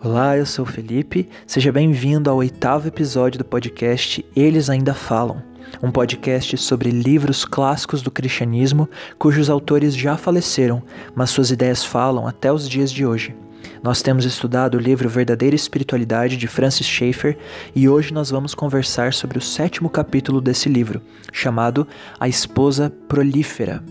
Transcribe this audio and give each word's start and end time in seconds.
Olá, 0.00 0.36
eu 0.36 0.46
sou 0.46 0.64
o 0.64 0.68
Felipe. 0.68 1.28
Seja 1.44 1.72
bem-vindo 1.72 2.30
ao 2.30 2.36
oitavo 2.36 2.86
episódio 2.86 3.36
do 3.36 3.44
podcast 3.44 4.24
Eles 4.36 4.70
Ainda 4.70 4.94
Falam, 4.94 5.42
um 5.82 5.90
podcast 5.90 6.56
sobre 6.56 6.92
livros 6.92 7.44
clássicos 7.44 8.00
do 8.00 8.08
cristianismo 8.08 8.88
cujos 9.18 9.50
autores 9.50 9.96
já 9.96 10.16
faleceram, 10.16 10.84
mas 11.16 11.30
suas 11.30 11.50
ideias 11.50 11.84
falam 11.84 12.28
até 12.28 12.52
os 12.52 12.68
dias 12.68 12.92
de 12.92 13.04
hoje. 13.04 13.34
Nós 13.82 14.00
temos 14.00 14.24
estudado 14.24 14.76
o 14.76 14.80
livro 14.80 15.08
Verdadeira 15.08 15.56
Espiritualidade 15.56 16.36
de 16.36 16.46
Francis 16.46 16.86
Schaeffer 16.86 17.36
e 17.74 17.88
hoje 17.88 18.14
nós 18.14 18.30
vamos 18.30 18.54
conversar 18.54 19.12
sobre 19.12 19.36
o 19.36 19.42
sétimo 19.42 19.90
capítulo 19.90 20.40
desse 20.40 20.68
livro, 20.68 21.02
chamado 21.32 21.88
A 22.20 22.28
Esposa 22.28 22.92
Prolífera. 23.08 23.82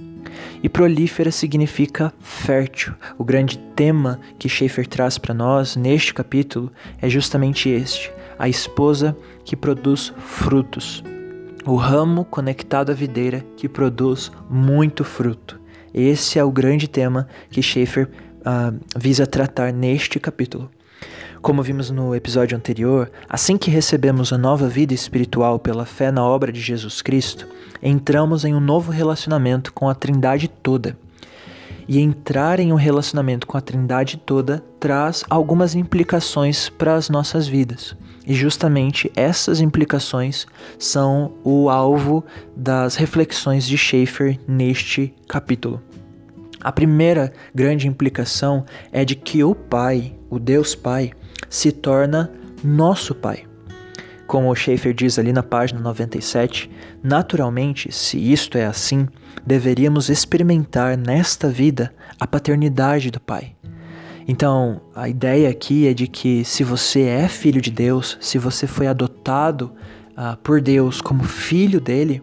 E 0.64 0.70
prolífera 0.70 1.32
significa 1.32 2.14
fértil. 2.20 2.94
O 3.18 3.24
grande 3.24 3.58
tema 3.76 4.20
que 4.38 4.50
Schaeffer 4.50 4.88
traz 4.88 5.18
para 5.18 5.34
nós 5.34 5.76
neste 5.76 6.14
capítulo 6.14 6.72
é 7.02 7.10
justamente 7.10 7.70
este: 7.70 8.12
a 8.38 8.48
esposa 8.48 9.16
que 9.44 9.56
produz 9.56 10.14
frutos. 10.20 11.04
O 11.66 11.76
ramo 11.76 12.24
conectado 12.26 12.92
à 12.92 12.96
videira 12.96 13.46
que 13.58 13.68
produz 13.68 14.32
muito 14.50 15.04
fruto. 15.04 15.60
Esse 15.94 16.40
é 16.40 16.44
o 16.44 16.52
grande 16.52 16.88
tema 16.88 17.28
que 17.50 17.62
Schaeffer 17.62 18.08
uh, 18.08 18.78
visa 18.98 19.26
tratar 19.26 19.74
neste 19.74 20.20
capítulo. 20.20 20.70
Como 21.42 21.62
vimos 21.62 21.92
no 21.92 22.16
episódio 22.16 22.58
anterior, 22.58 23.12
assim 23.30 23.58
que 23.58 23.70
recebemos 23.70 24.34
a 24.34 24.38
nova 24.38 24.68
vida 24.68 24.94
espiritual 24.94 25.60
pela 25.60 25.86
fé 25.86 26.12
na 26.12 26.24
obra 26.24 26.52
de 26.52 26.60
Jesus 26.60 27.02
Cristo, 27.02 27.48
entramos 27.82 28.44
em 28.44 28.56
um 28.56 28.60
novo 28.60 28.92
relacionamento 28.92 29.72
com 29.72 29.88
a 29.88 29.96
Trindade 29.96 30.48
toda. 30.48 30.98
E 31.88 32.00
entrar 32.00 32.60
em 32.60 32.74
um 32.74 32.76
relacionamento 32.76 33.48
com 33.48 33.58
a 33.58 33.62
Trindade 33.62 34.18
toda 34.18 34.64
traz 34.80 35.24
algumas 35.30 35.76
implicações 35.76 36.70
para 36.70 36.96
as 36.96 37.08
nossas 37.10 37.48
vidas. 37.48 37.96
E 38.26 38.34
justamente 38.34 39.10
essas 39.16 39.62
implicações 39.62 40.46
são 40.78 41.32
o 41.46 41.70
alvo 41.70 42.26
das 42.56 42.96
reflexões 42.96 43.66
de 43.66 43.78
Schaeffer 43.78 44.38
neste 44.46 45.14
capítulo. 45.30 45.82
A 46.60 46.72
primeira 46.72 47.32
grande 47.56 47.88
implicação 47.88 48.66
é 48.92 49.06
de 49.06 49.16
que 49.16 49.44
o 49.44 49.56
Pai, 49.56 50.14
o 50.30 50.40
Deus 50.40 50.76
Pai, 50.76 51.14
se 51.50 51.72
torna 51.72 52.32
nosso 52.64 53.14
Pai. 53.16 53.46
Como 54.26 54.52
o 54.52 54.56
Schaefer 54.56 54.94
diz 54.94 55.18
ali 55.18 55.32
na 55.32 55.42
página 55.42 55.80
97, 55.80 56.70
naturalmente, 57.02 57.92
se 57.92 58.18
isto 58.18 58.58
é 58.58 58.66
assim, 58.66 59.08
deveríamos 59.46 60.10
experimentar 60.10 60.98
nesta 60.98 61.48
vida 61.50 61.94
a 62.20 62.28
paternidade 62.28 63.10
do 63.10 63.22
Pai. 63.22 63.56
Então, 64.28 64.82
a 64.94 65.08
ideia 65.08 65.50
aqui 65.50 65.88
é 65.88 65.94
de 65.94 66.06
que 66.06 66.44
se 66.44 66.62
você 66.62 67.04
é 67.04 67.30
filho 67.30 67.62
de 67.62 67.72
Deus, 67.72 68.18
se 68.20 68.38
você 68.38 68.68
foi 68.68 68.88
adotado 68.88 69.72
uh, 70.12 70.36
por 70.44 70.60
Deus 70.60 71.00
como 71.00 71.24
filho 71.24 71.80
dele, 71.80 72.22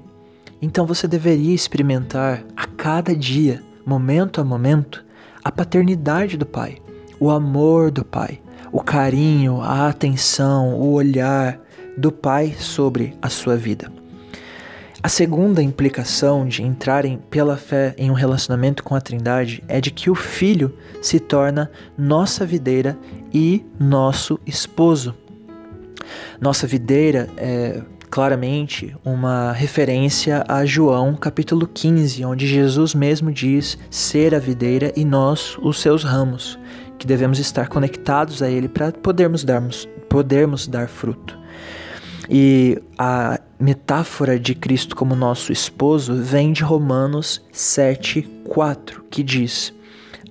então 0.61 0.85
você 0.85 1.09
deveria 1.09 1.55
experimentar 1.55 2.45
a 2.55 2.67
cada 2.67 3.17
dia, 3.17 3.63
momento 3.87 4.39
a 4.43 4.45
momento, 4.45 5.03
a 5.43 5.51
paternidade 5.51 6.37
do 6.37 6.45
Pai, 6.45 6.77
o 7.19 7.31
amor 7.31 7.91
do 7.91 8.05
Pai, 8.05 8.41
o 8.75 8.83
carinho, 8.83 9.61
a 9.61 9.89
atenção, 9.89 10.75
o 10.75 10.95
olhar 10.95 11.61
do 11.97 12.11
Pai 12.11 12.57
sobre 12.59 13.17
a 13.23 13.29
sua 13.29 13.57
vida. 13.57 13.89
A 15.01 15.09
segunda 15.09 15.63
implicação 15.63 16.45
de 16.45 16.65
entrarem 16.65 17.21
pela 17.31 17.57
fé 17.57 17.95
em 17.97 18.11
um 18.11 18.15
relacionamento 18.15 18.83
com 18.83 18.97
a 18.97 19.01
Trindade 19.01 19.63
é 19.69 19.81
de 19.81 19.93
que 19.93 20.11
o 20.11 20.15
Filho 20.17 20.77
se 21.01 21.21
torna 21.21 21.71
nossa 21.97 22.45
videira 22.45 22.99
e 23.33 23.65
nosso 23.79 24.41
esposo. 24.45 25.15
Nossa 26.41 26.67
videira 26.67 27.29
é 27.37 27.81
claramente 28.11 28.93
uma 29.05 29.53
referência 29.53 30.45
a 30.49 30.67
João 30.67 31.15
capítulo 31.15 31.69
15, 31.69 32.25
onde 32.25 32.45
Jesus 32.45 32.93
mesmo 32.93 33.31
diz 33.31 33.79
ser 33.89 34.35
a 34.35 34.41
videira 34.41 34.93
e 34.97 35.05
nós 35.05 35.57
os 35.63 35.81
seus 35.81 36.03
ramos 36.03 36.59
que 37.05 37.09
devemos 37.09 37.39
estar 37.39 37.69
conectados 37.69 38.41
a 38.41 38.49
Ele 38.49 38.67
para 38.67 38.91
podermos, 38.91 39.45
darmos, 39.45 39.87
podermos 40.09 40.67
dar 40.67 40.89
fruto. 40.89 41.39
E 42.31 42.81
a 42.97 43.39
metáfora 43.61 44.41
de 44.41 44.55
Cristo 44.55 44.97
como 44.97 45.15
nosso 45.15 45.53
esposo 45.53 46.15
vem 46.15 46.51
de 46.51 46.63
Romanos 46.63 47.45
7,4, 47.53 49.03
que 49.11 49.23
diz: 49.23 49.75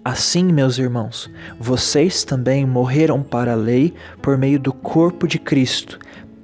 Assim, 0.03 0.45
meus 0.45 0.79
irmãos, 0.79 1.29
vocês 1.59 2.23
também 2.23 2.65
morreram 2.65 3.21
para 3.21 3.51
a 3.51 3.55
lei 3.55 3.93
por 4.19 4.35
meio 4.35 4.59
do 4.59 4.73
corpo 4.73 5.27
de 5.27 5.37
Cristo, 5.37 5.99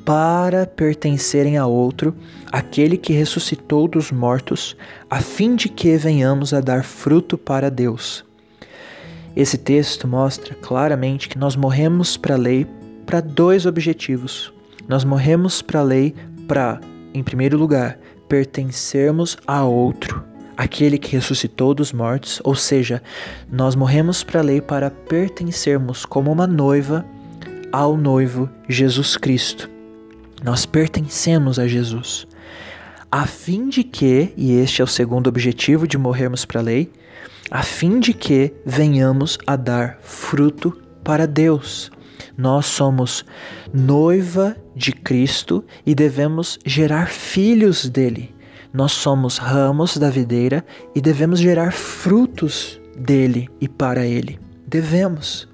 para 0.05 0.67
pertencerem 0.67 1.57
a 1.57 1.65
outro, 1.65 2.15
aquele 2.51 2.97
que 2.97 3.13
ressuscitou 3.13 3.87
dos 3.87 4.11
mortos, 4.11 4.77
a 5.09 5.21
fim 5.21 5.55
de 5.55 5.69
que 5.69 5.97
venhamos 5.97 6.53
a 6.53 6.61
dar 6.61 6.83
fruto 6.83 7.35
para 7.35 7.71
Deus. 7.71 8.28
Esse 9.35 9.57
texto 9.57 10.07
mostra 10.07 10.55
claramente 10.55 11.29
que 11.29 11.37
nós 11.37 11.55
morremos 11.55 12.17
para 12.17 12.35
a 12.35 12.37
lei 12.37 12.67
para 13.05 13.21
dois 13.21 13.65
objetivos. 13.65 14.53
Nós 14.87 15.03
morremos 15.03 15.61
para 15.61 15.79
a 15.79 15.83
lei 15.83 16.15
para, 16.47 16.79
em 17.13 17.23
primeiro 17.23 17.57
lugar, 17.57 17.99
pertencermos 18.27 19.37
a 19.47 19.63
outro, 19.63 20.23
aquele 20.55 20.97
que 20.97 21.15
ressuscitou 21.15 21.73
dos 21.73 21.91
mortos, 21.91 22.41
ou 22.43 22.55
seja, 22.55 23.01
nós 23.51 23.75
morremos 23.75 24.23
para 24.23 24.39
a 24.39 24.43
lei 24.43 24.61
para 24.61 24.91
pertencermos 24.91 26.05
como 26.05 26.31
uma 26.31 26.45
noiva 26.45 27.05
ao 27.71 27.95
noivo 27.97 28.49
Jesus 28.67 29.17
Cristo. 29.17 29.69
Nós 30.43 30.65
pertencemos 30.65 31.59
a 31.59 31.67
Jesus. 31.67 32.27
A 33.11 33.25
fim 33.25 33.69
de 33.69 33.83
que, 33.83 34.33
e 34.37 34.53
este 34.53 34.81
é 34.81 34.83
o 34.83 34.87
segundo 34.87 35.27
objetivo 35.27 35.87
de 35.87 35.97
morrermos 35.97 36.45
para 36.45 36.59
a 36.59 36.63
lei, 36.63 36.91
a 37.49 37.63
fim 37.63 37.99
de 37.99 38.13
que 38.13 38.53
venhamos 38.65 39.37
a 39.45 39.55
dar 39.55 39.97
fruto 40.01 40.77
para 41.03 41.25
Deus. 41.25 41.91
Nós 42.37 42.65
somos 42.65 43.25
noiva 43.73 44.55
de 44.75 44.91
Cristo 44.91 45.63
e 45.85 45.95
devemos 45.95 46.59
gerar 46.65 47.09
filhos 47.09 47.89
dele. 47.89 48.33
Nós 48.71 48.91
somos 48.91 49.37
ramos 49.37 49.97
da 49.97 50.09
videira 50.09 50.63
e 50.93 51.01
devemos 51.01 51.39
gerar 51.39 51.73
frutos 51.73 52.79
dele 52.95 53.49
e 53.59 53.67
para 53.67 54.05
ele. 54.05 54.39
Devemos. 54.67 55.47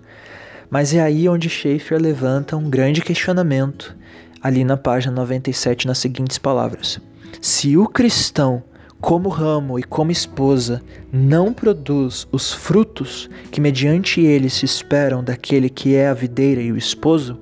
Mas 0.70 0.94
é 0.94 1.02
aí 1.02 1.30
onde 1.30 1.50
Schaeffer 1.50 2.02
levanta 2.02 2.58
um 2.58 2.70
grande 2.70 3.02
questionamento, 3.02 3.96
ali 4.42 4.66
na 4.66 4.76
página 4.76 5.14
97, 5.14 5.88
nas 5.88 6.00
seguintes 6.00 6.38
palavras: 6.38 7.00
Se 7.40 7.78
o 7.78 7.88
cristão 7.88 8.64
como 9.00 9.30
ramo 9.30 9.78
e 9.78 9.84
como 9.84 10.12
esposa, 10.12 10.82
não 11.12 11.54
produz 11.54 12.28
os 12.32 12.52
frutos 12.52 13.30
que 13.52 13.62
mediante 13.62 14.22
ele 14.22 14.50
se 14.50 14.66
esperam 14.66 15.24
daquele 15.24 15.70
que 15.70 15.96
é 15.96 16.08
a 16.08 16.14
videira 16.14 16.62
e 16.62 16.72
o 16.72 16.78
esposo, 16.78 17.40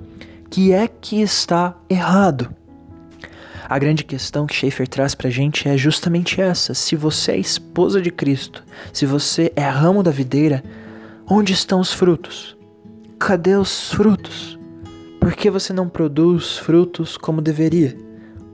que 0.50 0.72
é 0.72 0.88
que 0.88 1.22
está 1.22 1.76
errado? 1.90 2.54
A 3.68 3.80
grande 3.80 4.04
questão 4.04 4.46
que 4.46 4.54
Schaefer 4.54 4.88
traz 4.88 5.16
para 5.16 5.30
a 5.30 5.32
gente 5.32 5.68
é 5.68 5.76
justamente 5.78 6.40
essa: 6.40 6.74
se 6.74 6.96
você 6.96 7.32
é 7.32 7.38
esposa 7.38 8.02
de 8.02 8.12
Cristo, 8.12 8.64
se 8.92 9.06
você 9.06 9.52
é 9.56 9.68
ramo 9.68 10.04
da 10.04 10.12
videira, 10.12 10.64
onde 11.28 11.54
estão 11.54 11.80
os 11.80 11.92
frutos? 11.92 12.56
Cadê 13.18 13.56
os 13.56 13.92
frutos? 13.92 14.60
Por 15.20 15.34
que 15.34 15.50
você 15.50 15.72
não 15.74 15.88
produz 15.88 16.58
frutos 16.58 17.18
como 17.18 17.42
deveria? 17.42 17.98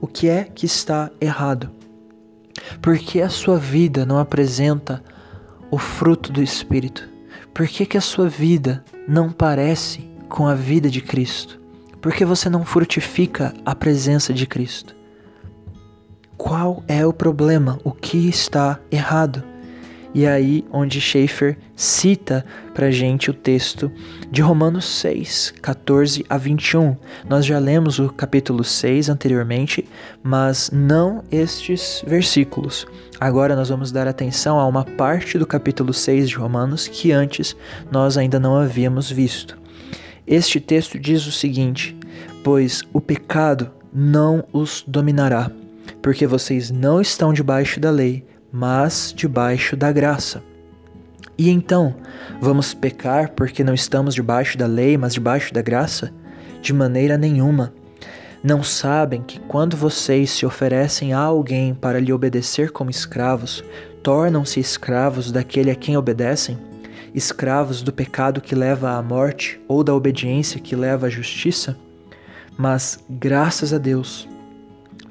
O 0.00 0.06
que 0.06 0.28
é 0.28 0.44
que 0.44 0.64
está 0.64 1.10
errado? 1.20 1.79
Por 2.80 2.98
que 2.98 3.20
a 3.20 3.28
sua 3.28 3.58
vida 3.58 4.04
não 4.06 4.18
apresenta 4.18 5.02
o 5.70 5.78
fruto 5.78 6.32
do 6.32 6.42
Espírito? 6.42 7.08
Por 7.52 7.66
que, 7.66 7.84
que 7.84 7.96
a 7.96 8.00
sua 8.00 8.28
vida 8.28 8.84
não 9.06 9.30
parece 9.30 10.08
com 10.28 10.46
a 10.46 10.54
vida 10.54 10.88
de 10.88 11.00
Cristo? 11.00 11.60
Por 12.00 12.12
que 12.12 12.24
você 12.24 12.48
não 12.48 12.64
frutifica 12.64 13.52
a 13.64 13.74
presença 13.74 14.32
de 14.32 14.46
Cristo? 14.46 14.96
Qual 16.36 16.82
é 16.88 17.06
o 17.06 17.12
problema? 17.12 17.78
O 17.84 17.92
que 17.92 18.28
está 18.28 18.80
errado? 18.90 19.49
E 20.12 20.26
aí 20.26 20.64
onde 20.72 21.00
Schaeffer 21.00 21.56
cita 21.76 22.44
para 22.74 22.90
gente 22.90 23.30
o 23.30 23.34
texto 23.34 23.92
de 24.28 24.42
Romanos 24.42 24.84
6, 24.84 25.54
14 25.62 26.26
a 26.28 26.36
21. 26.36 26.96
Nós 27.28 27.46
já 27.46 27.60
lemos 27.60 28.00
o 28.00 28.08
capítulo 28.08 28.64
6 28.64 29.08
anteriormente, 29.08 29.86
mas 30.20 30.68
não 30.72 31.22
estes 31.30 32.02
versículos. 32.04 32.88
Agora 33.20 33.54
nós 33.54 33.68
vamos 33.68 33.92
dar 33.92 34.08
atenção 34.08 34.58
a 34.58 34.66
uma 34.66 34.84
parte 34.84 35.38
do 35.38 35.46
capítulo 35.46 35.94
6 35.94 36.28
de 36.30 36.34
Romanos 36.34 36.88
que 36.88 37.12
antes 37.12 37.54
nós 37.92 38.16
ainda 38.16 38.40
não 38.40 38.56
havíamos 38.56 39.10
visto. 39.10 39.56
Este 40.26 40.58
texto 40.58 40.98
diz 40.98 41.24
o 41.26 41.32
seguinte: 41.32 41.96
Pois 42.42 42.82
o 42.92 43.00
pecado 43.00 43.70
não 43.92 44.42
os 44.52 44.82
dominará, 44.84 45.52
porque 46.02 46.26
vocês 46.26 46.68
não 46.70 47.00
estão 47.00 47.32
debaixo 47.32 47.78
da 47.78 47.90
lei 47.90 48.24
mas 48.52 49.12
debaixo 49.14 49.76
da 49.76 49.92
graça. 49.92 50.42
E 51.38 51.48
então, 51.48 51.94
vamos 52.40 52.74
pecar 52.74 53.30
porque 53.30 53.64
não 53.64 53.72
estamos 53.72 54.14
debaixo 54.14 54.58
da 54.58 54.66
lei, 54.66 54.98
mas 54.98 55.14
debaixo 55.14 55.54
da 55.54 55.62
graça? 55.62 56.12
De 56.60 56.72
maneira 56.72 57.16
nenhuma. 57.16 57.72
Não 58.42 58.62
sabem 58.62 59.22
que 59.22 59.38
quando 59.40 59.76
vocês 59.76 60.30
se 60.30 60.46
oferecem 60.46 61.12
a 61.12 61.18
alguém 61.18 61.74
para 61.74 62.00
lhe 62.00 62.12
obedecer 62.12 62.70
como 62.70 62.90
escravos, 62.90 63.62
tornam-se 64.02 64.58
escravos 64.60 65.30
daquele 65.30 65.70
a 65.70 65.74
quem 65.74 65.96
obedecem? 65.96 66.58
Escravos 67.14 67.82
do 67.82 67.92
pecado 67.92 68.40
que 68.40 68.54
leva 68.54 68.92
à 68.92 69.02
morte 69.02 69.60
ou 69.68 69.84
da 69.84 69.94
obediência 69.94 70.60
que 70.60 70.76
leva 70.76 71.06
à 71.06 71.10
justiça? 71.10 71.76
Mas, 72.56 72.98
graças 73.08 73.72
a 73.72 73.78
Deus, 73.78 74.28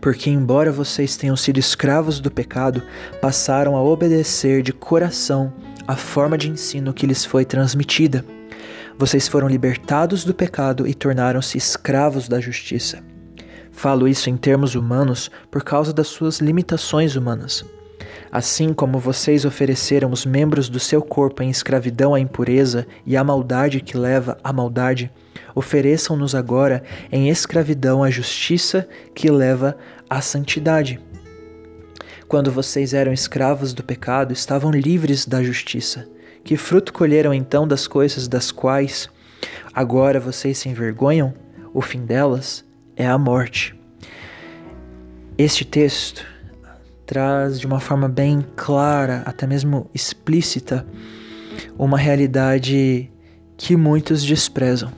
porque, 0.02 0.30
embora 0.30 0.72
vocês 0.72 1.18
tenham 1.18 1.36
sido 1.36 1.60
escravos 1.60 2.20
do 2.20 2.32
pecado, 2.32 2.84
passaram 3.22 3.76
a 3.76 3.84
obedecer 3.84 4.62
de 4.62 4.72
coração 4.72 5.54
a 5.88 5.96
forma 5.96 6.38
de 6.38 6.50
ensino 6.50 6.94
que 6.94 7.08
lhes 7.08 7.26
foi 7.26 7.44
transmitida. 7.44 8.24
Vocês 8.98 9.28
foram 9.28 9.48
libertados 9.48 10.24
do 10.24 10.34
pecado 10.34 10.86
e 10.86 10.94
tornaram-se 10.94 11.58
escravos 11.58 12.28
da 12.28 12.40
justiça. 12.40 13.02
Falo 13.72 14.08
isso 14.08 14.30
em 14.30 14.36
termos 14.36 14.76
humanos 14.76 15.32
por 15.50 15.64
causa 15.64 15.94
das 15.94 16.08
suas 16.08 16.40
limitações 16.40 17.16
humanas. 17.16 17.64
Assim 18.32 18.74
como 18.74 19.00
vocês 19.00 19.46
ofereceram 19.46 20.12
os 20.12 20.26
membros 20.26 20.70
do 20.70 20.80
seu 20.80 21.02
corpo 21.02 21.42
em 21.42 21.50
escravidão 21.50 22.14
à 22.14 22.20
impureza 22.20 22.86
e 23.06 23.18
à 23.18 23.24
maldade 23.24 23.82
que 23.82 23.98
leva 23.98 24.38
à 24.44 24.54
maldade, 24.54 25.12
ofereçam-nos 25.60 26.34
agora 26.34 26.82
em 27.12 27.30
escravidão 27.30 28.02
à 28.02 28.10
justiça 28.10 28.88
que 29.14 29.30
leva 29.30 29.78
à 30.10 30.22
santidade. 30.22 31.02
Quando 32.30 32.50
vocês 32.50 32.94
eram 32.94 33.12
escravos 33.12 33.74
do 33.74 33.84
pecado, 33.84 34.32
estavam 34.32 34.72
livres 34.72 35.26
da 35.26 35.44
justiça. 35.44 36.08
Que 36.46 36.56
fruto 36.56 36.94
colheram 36.94 37.34
então 37.34 37.68
das 37.68 37.88
coisas 37.88 38.26
das 38.26 38.52
quais 38.52 39.10
agora 39.74 40.18
vocês 40.18 40.58
se 40.58 40.70
envergonham? 40.70 41.34
O 41.74 41.82
fim 41.82 42.06
delas 42.06 42.64
é 42.96 43.06
a 43.06 43.18
morte. 43.18 43.78
Este 45.38 45.66
texto 45.66 46.26
traz 47.06 47.60
de 47.60 47.68
uma 47.68 47.82
forma 47.82 48.08
bem 48.08 48.46
clara, 48.56 49.24
até 49.26 49.46
mesmo 49.46 49.90
explícita, 49.94 50.88
uma 51.78 51.98
realidade 51.98 53.12
que 53.58 53.76
muitos 53.76 54.24
desprezam, 54.24 54.92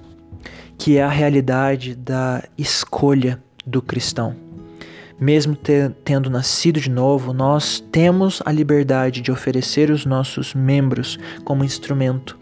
que 0.82 0.98
é 0.98 1.04
a 1.04 1.10
realidade 1.10 1.94
da 1.94 2.44
escolha 2.58 3.40
do 3.64 3.84
cristão. 3.84 4.36
Mesmo 5.20 5.56
tendo 6.04 6.28
nascido 6.28 6.80
de 6.80 6.90
novo, 6.90 7.34
nós 7.34 7.80
temos 7.92 8.42
a 8.44 8.52
liberdade 8.52 9.22
de 9.22 9.32
oferecer 9.32 9.92
os 9.92 10.08
nossos 10.08 10.56
membros 10.56 11.20
como 11.44 11.64
instrumento 11.64 12.36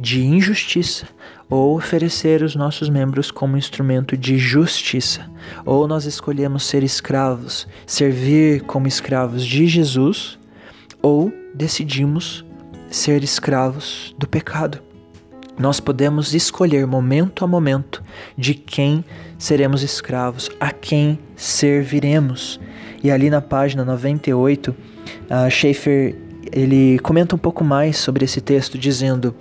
de 0.00 0.24
injustiça 0.24 1.06
ou 1.50 1.76
oferecer 1.76 2.42
os 2.42 2.56
nossos 2.56 2.88
membros 2.88 3.30
como 3.30 3.58
instrumento 3.58 4.16
de 4.16 4.38
justiça. 4.38 5.30
Ou 5.66 5.86
nós 5.86 6.06
escolhemos 6.06 6.64
ser 6.64 6.82
escravos, 6.82 7.68
servir 7.86 8.62
como 8.62 8.88
escravos 8.88 9.44
de 9.44 9.66
Jesus, 9.66 10.38
ou 11.02 11.30
decidimos 11.54 12.46
ser 12.88 13.22
escravos 13.22 14.14
do 14.18 14.26
pecado. 14.26 14.93
Nós 15.58 15.78
podemos 15.78 16.34
escolher 16.34 16.86
momento 16.86 17.44
a 17.44 17.46
momento 17.46 18.02
de 18.36 18.54
quem 18.54 19.04
seremos 19.38 19.82
escravos, 19.82 20.50
a 20.58 20.70
quem 20.72 21.18
serviremos. 21.36 22.60
E 23.02 23.10
ali 23.10 23.30
na 23.30 23.40
página 23.40 23.84
98, 23.84 24.70
uh, 24.70 25.50
Schaefer 25.50 26.16
ele 26.52 26.98
comenta 27.00 27.34
um 27.34 27.38
pouco 27.38 27.64
mais 27.64 27.96
sobre 27.96 28.24
esse 28.24 28.40
texto, 28.40 28.78
dizendo: 28.78 29.34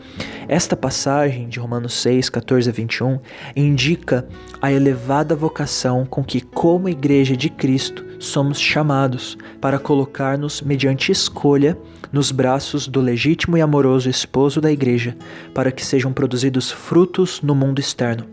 Esta 0.48 0.76
passagem 0.76 1.48
de 1.48 1.60
Romanos 1.60 1.94
6, 1.94 2.30
14 2.30 2.70
a 2.70 2.74
21 2.74 3.20
indica 3.56 4.28
a 4.62 4.72
elevada 4.72 5.36
vocação 5.36 6.06
com 6.06 6.24
que, 6.24 6.42
como 6.42 6.90
Igreja 6.90 7.36
de 7.36 7.50
Cristo, 7.50 8.06
somos 8.20 8.60
chamados 8.60 9.38
para 9.60 9.80
colocar-nos, 9.80 10.62
mediante 10.62 11.12
escolha, 11.12 11.78
nos 12.12 12.32
braços 12.32 12.88
do 12.88 13.02
legítimo 13.02 13.58
e 13.58 13.62
amoroso 13.62 14.10
esposo 14.10 14.62
da 14.62 14.72
Igreja, 14.72 15.18
para 15.54 15.72
que 15.72 15.86
sejam 15.86 16.14
produzidos 16.14 16.72
frutos 16.72 17.42
no 17.42 17.56
mundo 17.56 17.80
externo. 17.80 18.26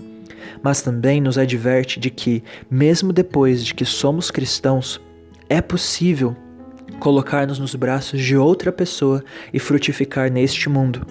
Mas 0.63 0.83
também 0.83 1.21
nos 1.21 1.39
adverte 1.39 1.99
de 1.99 2.11
que, 2.11 2.45
mesmo 2.71 3.13
depois 3.13 3.65
de 3.65 3.75
que 3.75 3.85
somos 3.85 4.31
cristãos, 4.31 5.01
é 5.49 5.61
possível 5.61 6.37
colocar-nos 7.01 7.59
nos 7.59 7.75
braços 7.75 8.21
de 8.21 8.37
outra 8.37 8.71
pessoa 8.71 9.25
e 9.53 9.59
frutificar 9.59 10.31
neste 10.31 10.69
mundo. 10.69 11.05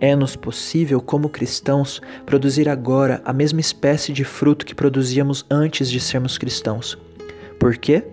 É-nos 0.00 0.36
possível, 0.36 1.00
como 1.00 1.28
cristãos, 1.28 2.00
produzir 2.26 2.68
agora 2.68 3.20
a 3.24 3.32
mesma 3.32 3.60
espécie 3.60 4.12
de 4.12 4.22
fruto 4.22 4.66
que 4.66 4.74
produzíamos 4.74 5.44
antes 5.50 5.90
de 5.90 5.98
sermos 5.98 6.38
cristãos. 6.38 6.98
Por 7.58 7.76
quê? 7.76 8.04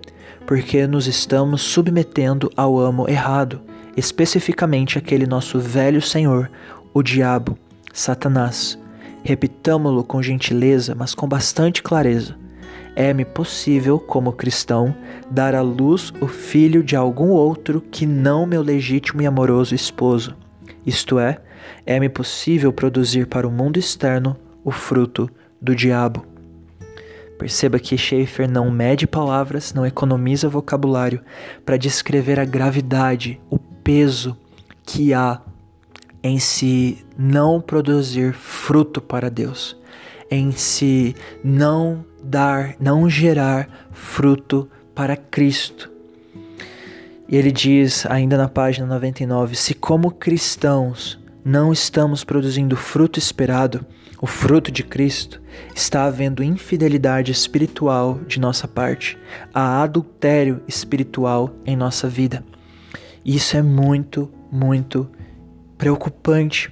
Porque 0.48 0.88
nos 0.88 1.06
estamos 1.06 1.62
submetendo 1.62 2.50
ao 2.56 2.80
amo 2.80 3.08
errado, 3.08 3.62
especificamente 3.98 4.98
aquele 4.98 5.28
nosso 5.28 5.60
velho 5.60 6.02
senhor, 6.02 6.50
o 6.94 7.04
diabo, 7.04 7.58
Satanás. 7.94 8.80
Repitamo-lo 9.24 10.04
com 10.04 10.24
gentileza, 10.24 10.96
mas 10.96 11.14
com 11.14 11.28
bastante 11.28 11.84
clareza 11.84 12.36
é-me 13.00 13.24
possível, 13.24 13.98
como 13.98 14.34
cristão, 14.34 14.94
dar 15.32 15.56
à 15.56 15.62
luz 15.62 16.12
o 16.20 16.28
filho 16.28 16.84
de 16.84 16.98
algum 16.98 17.30
outro 17.30 17.80
que 17.80 18.06
não 18.06 18.46
meu 18.46 18.62
legítimo 18.62 19.22
e 19.22 19.26
amoroso 19.26 19.74
esposo. 19.74 20.36
Isto 20.86 21.18
é, 21.18 21.38
é-me 21.86 22.10
possível 22.10 22.74
produzir 22.74 23.26
para 23.28 23.48
o 23.48 23.52
mundo 23.52 23.80
externo 23.80 24.36
o 24.66 24.70
fruto 24.70 25.30
do 25.62 25.74
diabo. 25.74 26.26
Perceba 27.38 27.80
que 27.80 27.98
Schaeffer 27.98 28.52
não 28.52 28.70
mede 28.70 29.08
palavras, 29.08 29.74
não 29.74 29.86
economiza 29.86 30.50
vocabulário 30.50 31.22
para 31.66 31.78
descrever 31.78 32.38
a 32.38 32.44
gravidade, 32.44 33.40
o 33.50 33.58
peso 33.58 34.36
que 34.86 35.14
há 35.14 35.40
em 36.22 36.38
se 36.38 36.98
não 37.18 37.62
produzir 37.62 38.34
fruto 38.34 39.00
para 39.00 39.32
Deus, 39.32 39.79
em 40.30 40.52
se 40.52 41.16
não 41.44 42.06
dar, 42.24 42.76
não 42.80 43.10
gerar 43.10 43.88
fruto 43.92 44.70
para 44.94 45.16
Cristo. 45.16 45.90
E 47.28 47.36
ele 47.36 47.52
diz, 47.52 48.06
ainda 48.08 48.38
na 48.38 48.50
página 48.50 48.88
99, 48.88 49.56
se 49.56 49.74
como 49.74 50.12
cristãos 50.12 51.20
não 51.46 51.72
estamos 51.72 52.24
produzindo 52.24 52.76
fruto 52.76 53.20
esperado, 53.20 53.86
o 54.22 54.28
fruto 54.28 54.72
de 54.72 54.84
Cristo, 54.84 55.42
está 55.74 56.06
havendo 56.06 56.44
infidelidade 56.44 57.32
espiritual 57.32 58.20
de 58.28 58.40
nossa 58.40 58.68
parte, 58.68 59.18
há 59.54 59.82
adultério 59.82 60.62
espiritual 60.68 61.54
em 61.66 61.76
nossa 61.76 62.10
vida. 62.10 62.44
Isso 63.24 63.56
é 63.56 63.62
muito, 63.62 64.30
muito 64.52 65.10
preocupante 65.78 66.72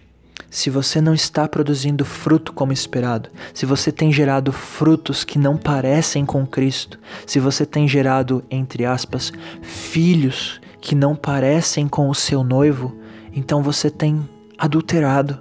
se 0.49 0.69
você 0.69 1.01
não 1.01 1.13
está 1.13 1.47
produzindo 1.47 2.05
fruto 2.05 2.53
como 2.53 2.71
esperado, 2.71 3.29
se 3.53 3.65
você 3.65 3.91
tem 3.91 4.11
gerado 4.11 4.51
frutos 4.51 5.23
que 5.23 5.37
não 5.37 5.57
parecem 5.57 6.25
com 6.25 6.45
Cristo, 6.45 6.99
se 7.25 7.39
você 7.39 7.65
tem 7.65 7.87
gerado, 7.87 8.43
entre 8.49 8.85
aspas, 8.85 9.31
filhos 9.61 10.61
que 10.79 10.95
não 10.95 11.15
parecem 11.15 11.87
com 11.87 12.09
o 12.09 12.15
seu 12.15 12.43
noivo, 12.43 12.95
então 13.33 13.61
você 13.61 13.89
tem 13.89 14.27
adulterado, 14.57 15.39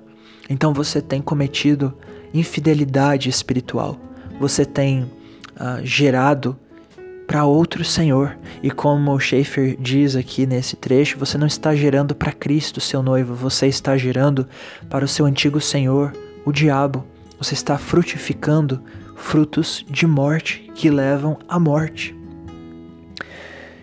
então 0.50 0.72
você 0.72 1.00
tem 1.00 1.22
cometido 1.22 1.96
infidelidade 2.34 3.28
espiritual, 3.28 3.96
você 4.40 4.64
tem 4.64 5.02
uh, 5.02 5.84
gerado 5.84 6.58
para 7.26 7.44
outro 7.44 7.84
Senhor. 7.84 8.36
E 8.62 8.70
como 8.70 9.18
Schaefer 9.18 9.76
diz 9.78 10.16
aqui 10.16 10.46
nesse 10.46 10.76
trecho, 10.76 11.18
você 11.18 11.36
não 11.36 11.46
está 11.46 11.74
gerando 11.74 12.14
para 12.14 12.32
Cristo, 12.32 12.80
seu 12.80 13.02
noivo, 13.02 13.34
você 13.34 13.66
está 13.66 13.96
gerando 13.96 14.46
para 14.88 15.04
o 15.04 15.08
seu 15.08 15.26
antigo 15.26 15.60
Senhor, 15.60 16.12
o 16.44 16.52
diabo. 16.52 17.04
Você 17.38 17.54
está 17.54 17.76
frutificando 17.76 18.80
frutos 19.16 19.84
de 19.88 20.06
morte 20.06 20.70
que 20.74 20.88
levam 20.88 21.38
à 21.48 21.58
morte. 21.58 22.14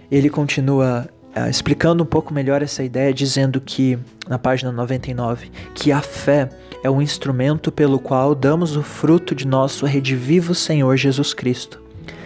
Ele 0.09 0.29
continua 0.29 1.09
uh, 1.35 1.49
explicando 1.49 2.03
um 2.03 2.05
pouco 2.05 2.33
melhor 2.33 2.61
essa 2.61 2.83
ideia, 2.83 3.13
dizendo 3.13 3.59
que, 3.59 3.97
na 4.27 4.37
página 4.37 4.71
99, 4.71 5.51
que 5.73 5.91
a 5.91 6.01
fé 6.01 6.49
é 6.83 6.89
o 6.89 7.01
instrumento 7.01 7.71
pelo 7.71 7.99
qual 7.99 8.35
damos 8.35 8.75
o 8.75 8.83
fruto 8.83 9.33
de 9.33 9.47
nosso 9.47 9.85
redivivo 9.85 10.53
Senhor 10.53 10.95
Jesus 10.97 11.33
Cristo. 11.33 11.82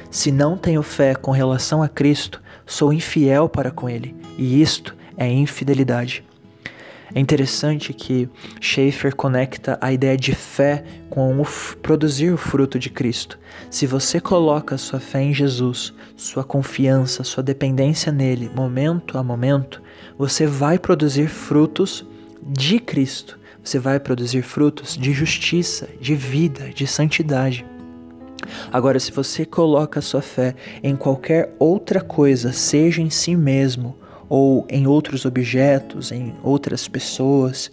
Se 0.09 0.31
não 0.31 0.57
tenho 0.57 0.81
fé 0.81 1.15
com 1.15 1.31
relação 1.31 1.83
a 1.83 1.89
Cristo, 1.89 2.41
sou 2.65 2.93
infiel 2.93 3.49
para 3.49 3.71
com 3.71 3.89
Ele, 3.89 4.15
e 4.37 4.61
isto 4.61 4.95
é 5.17 5.27
infidelidade. 5.27 6.23
É 7.13 7.19
interessante 7.19 7.93
que 7.93 8.29
Schaeffer 8.59 9.15
conecta 9.15 9.77
a 9.81 9.91
ideia 9.93 10.17
de 10.17 10.35
fé 10.35 10.83
com 11.09 11.41
o 11.41 11.45
produzir 11.81 12.31
o 12.31 12.37
fruto 12.37 12.77
de 12.77 12.89
Cristo. 12.89 13.39
Se 13.69 13.87
você 13.87 14.19
coloca 14.19 14.77
sua 14.77 14.99
fé 14.99 15.23
em 15.23 15.33
Jesus, 15.33 15.93
sua 16.15 16.43
confiança, 16.43 17.23
sua 17.23 17.41
dependência 17.41 18.11
nele, 18.11 18.51
momento 18.53 19.17
a 19.17 19.23
momento, 19.23 19.81
você 20.17 20.45
vai 20.45 20.77
produzir 20.77 21.27
frutos 21.27 22.05
de 22.41 22.79
Cristo, 22.79 23.39
você 23.63 23.79
vai 23.79 23.99
produzir 23.99 24.41
frutos 24.41 24.97
de 24.97 25.13
justiça, 25.13 25.87
de 25.99 26.13
vida, 26.13 26.69
de 26.69 26.85
santidade. 26.85 27.65
Agora, 28.71 28.99
se 28.99 29.11
você 29.11 29.45
coloca 29.45 30.01
sua 30.01 30.21
fé 30.21 30.55
em 30.83 30.95
qualquer 30.95 31.53
outra 31.59 32.01
coisa, 32.01 32.51
seja 32.51 33.01
em 33.01 33.09
si 33.09 33.35
mesmo 33.35 33.95
ou 34.29 34.65
em 34.69 34.87
outros 34.87 35.25
objetos, 35.25 36.11
em 36.11 36.35
outras 36.43 36.87
pessoas, 36.87 37.71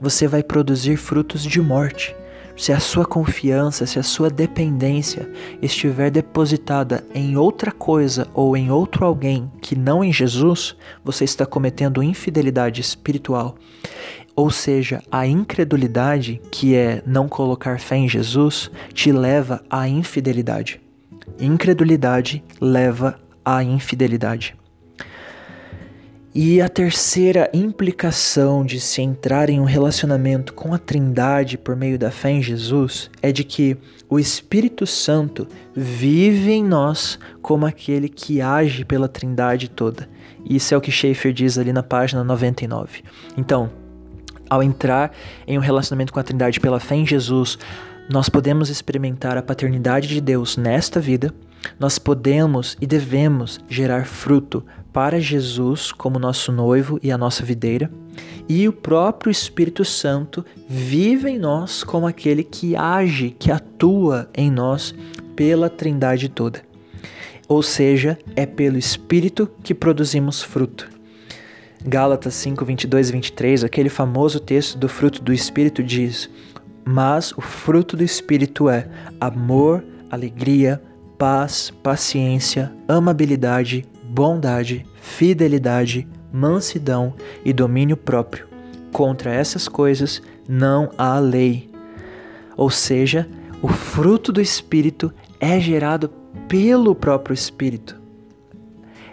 você 0.00 0.26
vai 0.26 0.42
produzir 0.42 0.96
frutos 0.96 1.44
de 1.44 1.60
morte. 1.60 2.14
Se 2.56 2.70
a 2.72 2.78
sua 2.78 3.06
confiança, 3.06 3.86
se 3.86 3.98
a 3.98 4.02
sua 4.02 4.28
dependência 4.28 5.28
estiver 5.62 6.10
depositada 6.10 7.02
em 7.14 7.36
outra 7.36 7.72
coisa 7.72 8.28
ou 8.34 8.56
em 8.56 8.70
outro 8.70 9.06
alguém 9.06 9.50
que 9.60 9.74
não 9.74 10.04
em 10.04 10.12
Jesus, 10.12 10.76
você 11.02 11.24
está 11.24 11.46
cometendo 11.46 12.02
infidelidade 12.02 12.80
espiritual. 12.80 13.56
Ou 14.34 14.50
seja, 14.50 15.02
a 15.10 15.26
incredulidade, 15.26 16.40
que 16.50 16.74
é 16.74 17.02
não 17.06 17.28
colocar 17.28 17.78
fé 17.78 17.96
em 17.96 18.08
Jesus, 18.08 18.70
te 18.94 19.12
leva 19.12 19.62
à 19.68 19.88
infidelidade. 19.88 20.80
Incredulidade 21.38 22.42
leva 22.60 23.18
à 23.44 23.62
infidelidade. 23.62 24.56
E 26.34 26.62
a 26.62 26.68
terceira 26.68 27.50
implicação 27.52 28.64
de 28.64 28.80
se 28.80 29.02
entrar 29.02 29.50
em 29.50 29.60
um 29.60 29.64
relacionamento 29.64 30.54
com 30.54 30.72
a 30.72 30.78
Trindade 30.78 31.58
por 31.58 31.76
meio 31.76 31.98
da 31.98 32.10
fé 32.10 32.30
em 32.30 32.42
Jesus 32.42 33.10
é 33.20 33.30
de 33.30 33.44
que 33.44 33.76
o 34.08 34.18
Espírito 34.18 34.86
Santo 34.86 35.46
vive 35.76 36.52
em 36.52 36.64
nós 36.64 37.18
como 37.42 37.66
aquele 37.66 38.08
que 38.08 38.40
age 38.40 38.82
pela 38.82 39.08
Trindade 39.08 39.68
toda. 39.68 40.08
Isso 40.42 40.72
é 40.72 40.76
o 40.76 40.80
que 40.80 40.90
Schaeffer 40.90 41.34
diz 41.34 41.58
ali 41.58 41.70
na 41.70 41.82
página 41.82 42.24
99. 42.24 43.02
Então, 43.36 43.81
ao 44.52 44.62
entrar 44.62 45.12
em 45.46 45.56
um 45.56 45.62
relacionamento 45.62 46.12
com 46.12 46.20
a 46.20 46.22
Trindade 46.22 46.60
pela 46.60 46.78
fé 46.78 46.94
em 46.94 47.06
Jesus, 47.06 47.58
nós 48.06 48.28
podemos 48.28 48.68
experimentar 48.68 49.38
a 49.38 49.42
paternidade 49.42 50.08
de 50.08 50.20
Deus 50.20 50.58
nesta 50.58 51.00
vida, 51.00 51.32
nós 51.80 51.98
podemos 51.98 52.76
e 52.78 52.86
devemos 52.86 53.58
gerar 53.66 54.04
fruto 54.04 54.62
para 54.92 55.18
Jesus 55.18 55.90
como 55.90 56.18
nosso 56.18 56.52
noivo 56.52 57.00
e 57.02 57.10
a 57.10 57.16
nossa 57.16 57.42
videira, 57.42 57.90
e 58.46 58.68
o 58.68 58.74
próprio 58.74 59.30
Espírito 59.30 59.86
Santo 59.86 60.44
vive 60.68 61.30
em 61.30 61.38
nós 61.38 61.82
como 61.82 62.06
aquele 62.06 62.44
que 62.44 62.76
age, 62.76 63.34
que 63.38 63.50
atua 63.50 64.28
em 64.34 64.50
nós 64.50 64.94
pela 65.34 65.70
Trindade 65.70 66.28
toda. 66.28 66.60
Ou 67.48 67.62
seja, 67.62 68.18
é 68.36 68.44
pelo 68.44 68.76
Espírito 68.76 69.48
que 69.62 69.74
produzimos 69.74 70.42
fruto. 70.42 70.91
Gálatas 71.84 72.34
5, 72.34 72.64
22 72.64 73.08
e 73.08 73.12
23, 73.12 73.64
aquele 73.64 73.88
famoso 73.88 74.38
texto 74.38 74.78
do 74.78 74.88
fruto 74.88 75.20
do 75.20 75.32
Espírito 75.32 75.82
diz: 75.82 76.30
Mas 76.84 77.32
o 77.32 77.40
fruto 77.40 77.96
do 77.96 78.04
Espírito 78.04 78.68
é 78.68 78.88
amor, 79.20 79.84
alegria, 80.08 80.80
paz, 81.18 81.72
paciência, 81.82 82.72
amabilidade, 82.86 83.84
bondade, 84.04 84.86
fidelidade, 85.00 86.06
mansidão 86.32 87.14
e 87.44 87.52
domínio 87.52 87.96
próprio. 87.96 88.46
Contra 88.92 89.32
essas 89.32 89.66
coisas 89.66 90.22
não 90.48 90.90
há 90.96 91.18
lei. 91.18 91.68
Ou 92.56 92.70
seja, 92.70 93.28
o 93.60 93.68
fruto 93.68 94.32
do 94.32 94.40
Espírito 94.40 95.12
é 95.40 95.58
gerado 95.58 96.10
pelo 96.46 96.94
próprio 96.94 97.34
Espírito. 97.34 98.01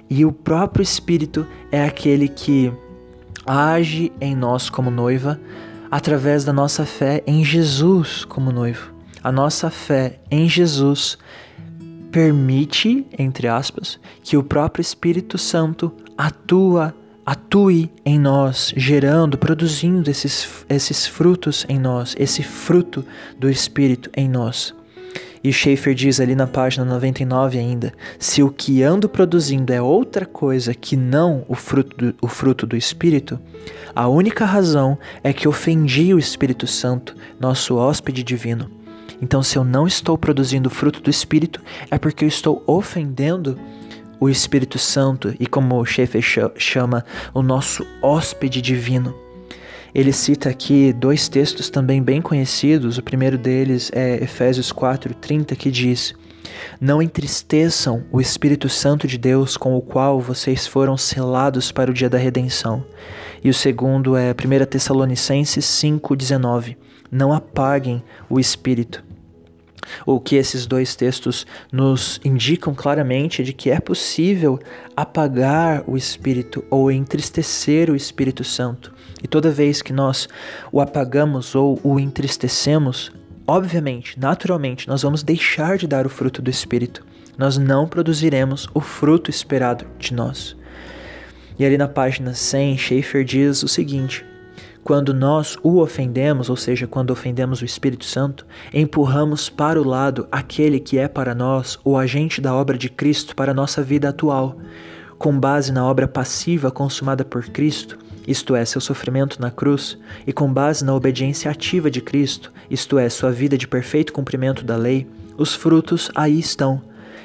E 0.10 0.26
o 0.26 0.32
próprio 0.32 0.84
Espírito 0.84 1.46
é 1.72 1.84
aquele 1.84 2.28
que 2.28 2.74
age 3.46 4.12
em 4.20 4.36
nós 4.36 4.70
como 4.70 4.90
noiva 4.90 5.40
através 5.92 6.44
da 6.44 6.54
nossa 6.54 6.86
fé 6.86 7.24
em 7.26 7.44
Jesus 7.44 8.26
como 8.26 8.52
noivo. 8.52 8.92
A 9.24 9.32
nossa 9.32 9.70
fé 9.70 10.20
em 10.32 10.48
Jesus 10.48 11.18
permite, 12.12 13.06
entre 13.18 13.48
aspas, 13.48 14.00
que 14.24 14.38
o 14.38 14.44
próprio 14.44 14.82
Espírito 14.82 15.38
Santo 15.38 15.92
atua, 16.18 16.96
atue 17.26 17.92
em 18.06 18.20
nós, 18.20 18.74
gerando, 18.76 19.38
produzindo 19.38 20.10
esses, 20.10 20.66
esses 20.68 21.06
frutos 21.06 21.66
em 21.70 21.78
nós, 21.78 22.16
esse 22.18 22.42
fruto 22.44 23.06
do 23.38 23.50
Espírito 23.50 24.10
em 24.16 24.28
nós. 24.28 24.74
E 25.44 25.54
Schaefer 25.54 25.94
diz 25.94 26.20
ali 26.20 26.36
na 26.36 26.48
página 26.48 26.84
99 26.86 27.58
ainda: 27.58 27.94
se 28.18 28.44
o 28.44 28.50
que 28.50 28.84
ando 28.84 29.08
produzindo 29.08 29.72
é 29.72 29.82
outra 29.82 30.26
coisa 30.26 30.74
que 30.74 30.96
não 30.96 31.46
o 31.48 31.56
fruto 31.56 31.96
do, 31.96 32.16
o 32.22 32.28
fruto 32.28 32.66
do 32.66 32.76
Espírito, 32.76 33.40
a 33.96 34.08
única 34.08 34.46
razão 34.46 34.98
é 35.24 35.32
que 35.32 35.48
ofendi 35.48 36.14
o 36.14 36.20
Espírito 36.20 36.68
Santo, 36.68 37.16
nosso 37.40 37.76
hóspede 37.76 38.24
divino. 38.24 38.70
Então, 39.22 39.44
se 39.44 39.58
eu 39.58 39.64
não 39.64 39.86
estou 39.86 40.18
produzindo 40.18 40.68
o 40.68 40.72
fruto 40.72 41.02
do 41.02 41.10
Espírito, 41.10 41.62
é 41.92 41.98
porque 41.98 42.24
eu 42.24 42.30
estou 42.30 42.64
ofendendo 42.66 43.60
o 44.20 44.30
Espírito 44.30 44.78
Santo 44.78 45.34
e, 45.40 45.46
como 45.46 45.86
Schaefer 45.86 46.22
chama, 46.58 47.06
o 47.34 47.42
nosso 47.42 47.86
hóspede 48.02 48.62
divino. 48.62 49.14
Ele 49.94 50.14
cita 50.14 50.50
aqui 50.50 50.94
dois 50.94 51.28
textos 51.28 51.70
também 51.70 52.02
bem 52.02 52.22
conhecidos. 52.22 52.98
O 52.98 53.04
primeiro 53.04 53.38
deles 53.38 53.92
é 53.94 54.24
Efésios 54.24 54.72
4:30, 54.72 55.56
que 55.56 55.72
diz: 55.72 56.14
Não 56.80 57.02
entristeçam 57.02 58.04
o 58.12 58.22
Espírito 58.22 58.70
Santo 58.70 59.08
de 59.08 59.18
Deus, 59.18 59.58
com 59.58 59.76
o 59.76 59.82
qual 59.82 60.20
vocês 60.20 60.68
foram 60.68 60.96
selados 60.96 61.72
para 61.72 61.90
o 61.90 61.94
dia 61.94 62.10
da 62.10 62.18
redenção. 62.18 62.86
E 63.44 63.50
o 63.50 63.54
segundo 63.54 64.16
é 64.16 64.34
1 64.34 64.66
Tessalonicenses 64.66 65.66
5:19. 65.66 66.78
Não 67.12 67.34
apaguem 67.34 68.04
o 68.30 68.40
Espírito. 68.40 69.04
O 70.06 70.20
que 70.20 70.36
esses 70.36 70.68
dois 70.68 70.96
textos 70.96 71.48
nos 71.72 72.22
indicam 72.24 72.76
claramente 72.76 73.42
é 73.42 73.46
de 73.46 73.54
que 73.54 73.72
é 73.72 73.80
possível 73.80 74.60
apagar 74.96 75.84
o 75.88 75.98
Espírito 75.98 76.64
ou 76.70 76.92
entristecer 76.92 77.90
o 77.90 77.96
Espírito 77.96 78.44
Santo. 78.44 78.94
E 79.24 79.28
toda 79.28 79.52
vez 79.52 79.82
que 79.82 79.94
nós 79.94 80.28
o 80.72 80.80
apagamos 80.80 81.56
ou 81.56 81.80
o 81.84 82.00
entristecemos, 82.00 83.12
obviamente, 83.46 84.20
naturalmente, 84.20 84.88
nós 84.88 85.02
vamos 85.02 85.24
deixar 85.24 85.78
de 85.78 85.88
dar 85.88 86.06
o 86.06 86.10
fruto 86.10 86.42
do 86.42 86.50
Espírito. 86.50 87.06
Nós 87.38 87.58
não 87.58 87.88
produziremos 87.88 88.68
o 88.74 88.80
fruto 88.80 89.30
esperado 89.30 89.86
de 89.98 90.14
nós. 90.14 90.56
E 91.58 91.66
ali 91.66 91.78
na 91.78 91.88
página 91.88 92.34
100, 92.34 92.78
Schaefer 92.78 93.24
diz 93.24 93.64
o 93.64 93.68
seguinte: 93.68 94.26
quando 94.84 95.14
nós 95.14 95.58
o 95.62 95.80
ofendemos, 95.80 96.50
ou 96.50 96.56
seja, 96.56 96.88
quando 96.88 97.12
ofendemos 97.12 97.62
o 97.62 97.66
Espírito 97.66 98.06
Santo, 98.06 98.46
empurramos 98.74 99.50
para 99.50 99.80
o 99.80 99.88
lado 99.88 100.28
aquele 100.32 100.80
que 100.80 100.98
é 100.98 101.08
para 101.08 101.36
nós 101.36 101.78
o 101.84 101.98
agente 101.98 102.42
da 102.42 102.56
obra 102.56 102.78
de 102.78 102.90
Cristo 102.90 103.36
para 103.36 103.52
a 103.52 103.54
nossa 103.54 103.84
vida 103.84 104.10
atual. 104.10 104.58
Com 105.18 105.38
base 105.38 105.72
na 105.72 105.86
obra 105.86 106.08
passiva 106.08 106.72
consumada 106.72 107.26
por 107.26 107.46
Cristo, 107.50 108.00
isto 108.28 108.56
é, 108.56 108.64
seu 108.66 108.82
sofrimento 108.82 109.42
na 109.42 109.52
cruz, 109.52 109.98
e 110.26 110.34
com 110.34 110.52
base 110.52 110.84
na 110.84 110.94
obediência 110.94 111.50
ativa 111.50 111.90
de 111.90 112.02
Cristo, 112.02 112.52
isto 112.70 112.98
é, 112.98 113.10
sua 113.10 113.32
vida 113.32 113.58
de 113.58 113.68
perfeito 113.68 114.14
cumprimento 114.14 114.64
da 114.64 114.76
lei, 114.76 115.08
os 115.38 115.56
frutos 115.56 116.12
aí 116.16 116.40
estão. 116.40 116.82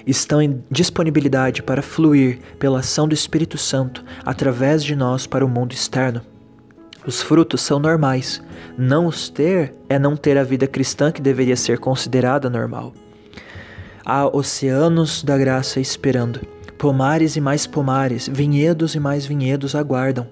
Estão 0.07 0.41
em 0.41 0.63
disponibilidade 0.71 1.63
para 1.63 1.83
fluir 1.83 2.39
pela 2.59 2.81
ação 2.81 3.09
do 3.09 3.15
Espírito 3.15 3.57
Santo 3.57 4.05
através 4.25 4.85
de 4.85 4.95
nós 4.95 5.27
para 5.27 5.45
o 5.45 5.49
mundo 5.49 5.73
externo. 5.73 6.21
Os 7.07 7.21
frutos 7.21 7.61
são 7.61 7.79
normais. 7.79 8.43
Não 8.79 9.07
os 9.07 9.29
ter 9.29 9.75
é 9.89 9.99
não 9.99 10.17
ter 10.17 10.39
a 10.39 10.45
vida 10.45 10.67
cristã 10.67 11.11
que 11.11 11.21
deveria 11.21 11.57
ser 11.57 11.79
considerada 11.79 12.49
normal. 12.49 12.93
Há 14.05 14.27
oceanos 14.27 15.23
da 15.23 15.37
graça 15.37 15.81
esperando. 15.81 16.41
Pomares 16.79 17.37
e 17.37 17.41
mais 17.41 17.67
pomares, 17.67 18.29
vinhedos 18.31 18.95
e 18.95 19.01
mais 19.01 19.25
vinhedos 19.25 19.75
aguardam. 19.75 20.27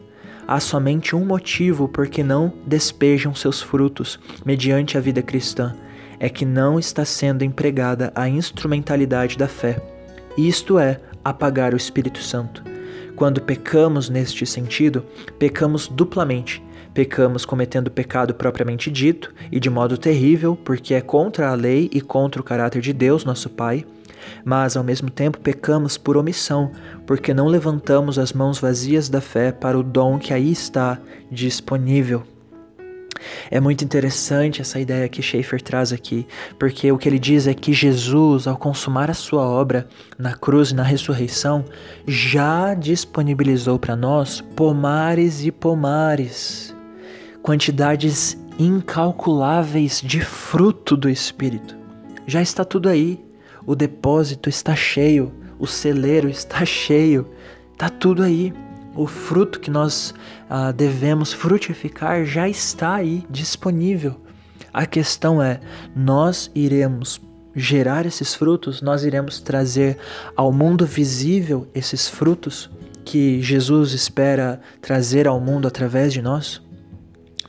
Há 0.46 0.60
somente 0.60 1.14
um 1.14 1.24
motivo 1.24 1.88
por 1.88 2.08
que 2.08 2.22
não 2.22 2.52
despejam 2.66 3.34
seus 3.34 3.62
frutos 3.62 4.18
mediante 4.44 4.98
a 4.98 5.00
vida 5.00 5.22
cristã: 5.22 5.74
é 6.18 6.28
que 6.28 6.44
não 6.44 6.78
está 6.78 7.04
sendo 7.04 7.44
empregada 7.44 8.12
a 8.14 8.28
instrumentalidade 8.28 9.36
da 9.38 9.48
fé, 9.48 9.80
isto 10.36 10.78
é, 10.78 11.00
apagar 11.24 11.74
o 11.74 11.76
Espírito 11.76 12.22
Santo. 12.22 12.62
Quando 13.14 13.40
pecamos 13.40 14.08
neste 14.08 14.46
sentido, 14.46 15.04
pecamos 15.38 15.86
duplamente. 15.86 16.62
Pecamos 16.94 17.44
cometendo 17.44 17.90
pecado 17.90 18.34
propriamente 18.34 18.90
dito 18.90 19.32
e 19.50 19.58
de 19.58 19.70
modo 19.70 19.96
terrível, 19.96 20.54
porque 20.56 20.92
é 20.92 21.00
contra 21.00 21.48
a 21.48 21.54
lei 21.54 21.88
e 21.92 22.00
contra 22.00 22.40
o 22.40 22.44
caráter 22.44 22.82
de 22.82 22.92
Deus, 22.92 23.24
nosso 23.24 23.48
Pai. 23.48 23.86
Mas 24.44 24.76
ao 24.76 24.84
mesmo 24.84 25.10
tempo 25.10 25.38
pecamos 25.40 25.96
por 25.96 26.16
omissão, 26.16 26.70
porque 27.06 27.32
não 27.34 27.46
levantamos 27.46 28.18
as 28.18 28.32
mãos 28.32 28.58
vazias 28.58 29.08
da 29.08 29.20
fé 29.20 29.52
para 29.52 29.78
o 29.78 29.82
dom 29.82 30.18
que 30.18 30.32
aí 30.32 30.50
está 30.50 30.98
disponível. 31.30 32.24
É 33.50 33.60
muito 33.60 33.84
interessante 33.84 34.60
essa 34.60 34.80
ideia 34.80 35.08
que 35.08 35.22
Schaeffer 35.22 35.60
traz 35.62 35.92
aqui, 35.92 36.26
porque 36.58 36.90
o 36.90 36.98
que 36.98 37.08
ele 37.08 37.18
diz 37.18 37.46
é 37.46 37.54
que 37.54 37.72
Jesus, 37.72 38.46
ao 38.46 38.56
consumar 38.56 39.10
a 39.10 39.14
sua 39.14 39.42
obra 39.42 39.86
na 40.18 40.34
cruz 40.34 40.70
e 40.70 40.74
na 40.74 40.82
ressurreição, 40.82 41.64
já 42.06 42.74
disponibilizou 42.74 43.78
para 43.78 43.96
nós 43.96 44.40
pomares 44.40 45.44
e 45.44 45.50
pomares. 45.50 46.74
quantidades 47.42 48.38
incalculáveis 48.58 50.00
de 50.00 50.20
fruto 50.20 50.96
do 50.96 51.08
Espírito. 51.08 51.76
Já 52.26 52.40
está 52.40 52.64
tudo 52.64 52.88
aí. 52.88 53.20
O 53.66 53.74
depósito 53.74 54.48
está 54.48 54.74
cheio, 54.74 55.32
o 55.58 55.66
celeiro 55.66 56.28
está 56.28 56.64
cheio, 56.66 57.26
está 57.72 57.88
tudo 57.88 58.22
aí. 58.22 58.52
O 58.94 59.06
fruto 59.06 59.58
que 59.58 59.70
nós 59.70 60.14
ah, 60.50 60.70
devemos 60.70 61.32
frutificar 61.32 62.26
já 62.26 62.48
está 62.48 62.96
aí 62.96 63.24
disponível. 63.30 64.20
A 64.72 64.84
questão 64.84 65.42
é: 65.42 65.60
nós 65.94 66.50
iremos 66.54 67.20
gerar 67.54 68.06
esses 68.06 68.34
frutos, 68.34 68.82
nós 68.82 69.04
iremos 69.04 69.40
trazer 69.40 69.98
ao 70.36 70.52
mundo 70.52 70.86
visível 70.86 71.66
esses 71.74 72.08
frutos 72.08 72.70
que 73.04 73.42
Jesus 73.42 73.92
espera 73.92 74.60
trazer 74.80 75.26
ao 75.26 75.40
mundo 75.40 75.66
através 75.66 76.12
de 76.12 76.22
nós? 76.22 76.62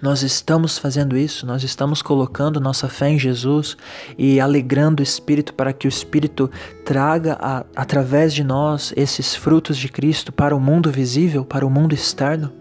Nós 0.03 0.22
estamos 0.22 0.77
fazendo 0.77 1.15
isso, 1.15 1.45
nós 1.45 1.63
estamos 1.63 2.01
colocando 2.01 2.60
nossa 2.60 2.89
fé 2.89 3.12
em 3.12 3.17
Jesus 3.17 3.77
e 4.17 4.38
alegrando 4.38 5.00
o 5.00 5.03
Espírito 5.03 5.53
para 5.53 5.72
que 5.72 5.88
o 5.88 5.89
Espírito 5.89 6.51
traga 6.83 7.38
a, 7.39 7.63
através 7.74 8.33
de 8.33 8.43
nós 8.43 8.91
esses 8.98 9.33
frutos 9.33 9.77
de 9.77 9.88
Cristo 9.88 10.33
para 10.33 10.53
o 10.53 10.60
mundo 10.60 10.91
visível, 10.91 11.45
para 11.45 11.65
o 11.65 11.69
mundo 11.69 11.95
externo? 11.95 12.51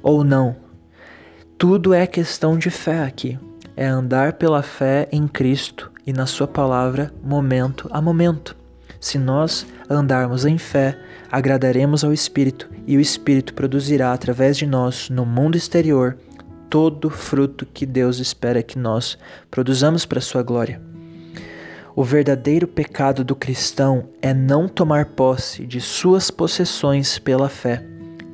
Ou 0.00 0.22
não? 0.22 0.54
Tudo 1.58 1.92
é 1.92 2.06
questão 2.06 2.56
de 2.56 2.70
fé 2.70 3.02
aqui. 3.02 3.36
É 3.76 3.84
andar 3.84 4.34
pela 4.34 4.62
fé 4.62 5.08
em 5.10 5.26
Cristo 5.26 5.90
e 6.06 6.12
na 6.12 6.26
Sua 6.26 6.46
palavra, 6.46 7.12
momento 7.24 7.88
a 7.90 8.00
momento. 8.00 8.56
Se 9.00 9.18
nós 9.18 9.66
andarmos 9.90 10.44
em 10.44 10.58
fé, 10.58 10.96
agradaremos 11.28 12.04
ao 12.04 12.12
Espírito 12.12 12.70
e 12.86 12.96
o 12.96 13.00
Espírito 13.00 13.52
produzirá 13.52 14.12
através 14.12 14.56
de 14.56 14.64
nós, 14.64 15.10
no 15.10 15.26
mundo 15.26 15.56
exterior, 15.56 16.16
todo 16.68 17.10
fruto 17.10 17.66
que 17.66 17.86
Deus 17.86 18.18
espera 18.18 18.62
que 18.62 18.78
nós 18.78 19.18
produzamos 19.50 20.04
para 20.04 20.20
Sua 20.20 20.42
glória. 20.42 20.80
O 21.94 22.04
verdadeiro 22.04 22.66
pecado 22.66 23.24
do 23.24 23.34
cristão 23.34 24.10
é 24.20 24.34
não 24.34 24.68
tomar 24.68 25.06
posse 25.06 25.64
de 25.64 25.80
suas 25.80 26.30
possessões 26.30 27.18
pela 27.18 27.48
fé. 27.48 27.82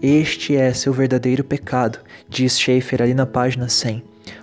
Este 0.03 0.57
é 0.57 0.73
seu 0.73 0.93
verdadeiro 0.93 1.45
pecado, 1.45 2.01
diz 2.29 2.59
Schaeffer 2.59 3.01
ali 3.01 3.15
na 3.15 3.25
página 3.25 3.69
100. 3.69 4.03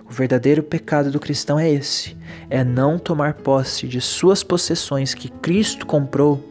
O 0.10 0.14
verdadeiro 0.14 0.64
pecado 0.64 1.12
do 1.12 1.20
cristão 1.20 1.60
é 1.60 1.70
esse: 1.70 2.16
é 2.50 2.64
não 2.64 2.98
tomar 2.98 3.34
posse 3.34 3.88
de 3.88 4.00
suas 4.00 4.42
possessões 4.42 5.14
que 5.14 5.30
Cristo 5.30 5.86
comprou, 5.86 6.42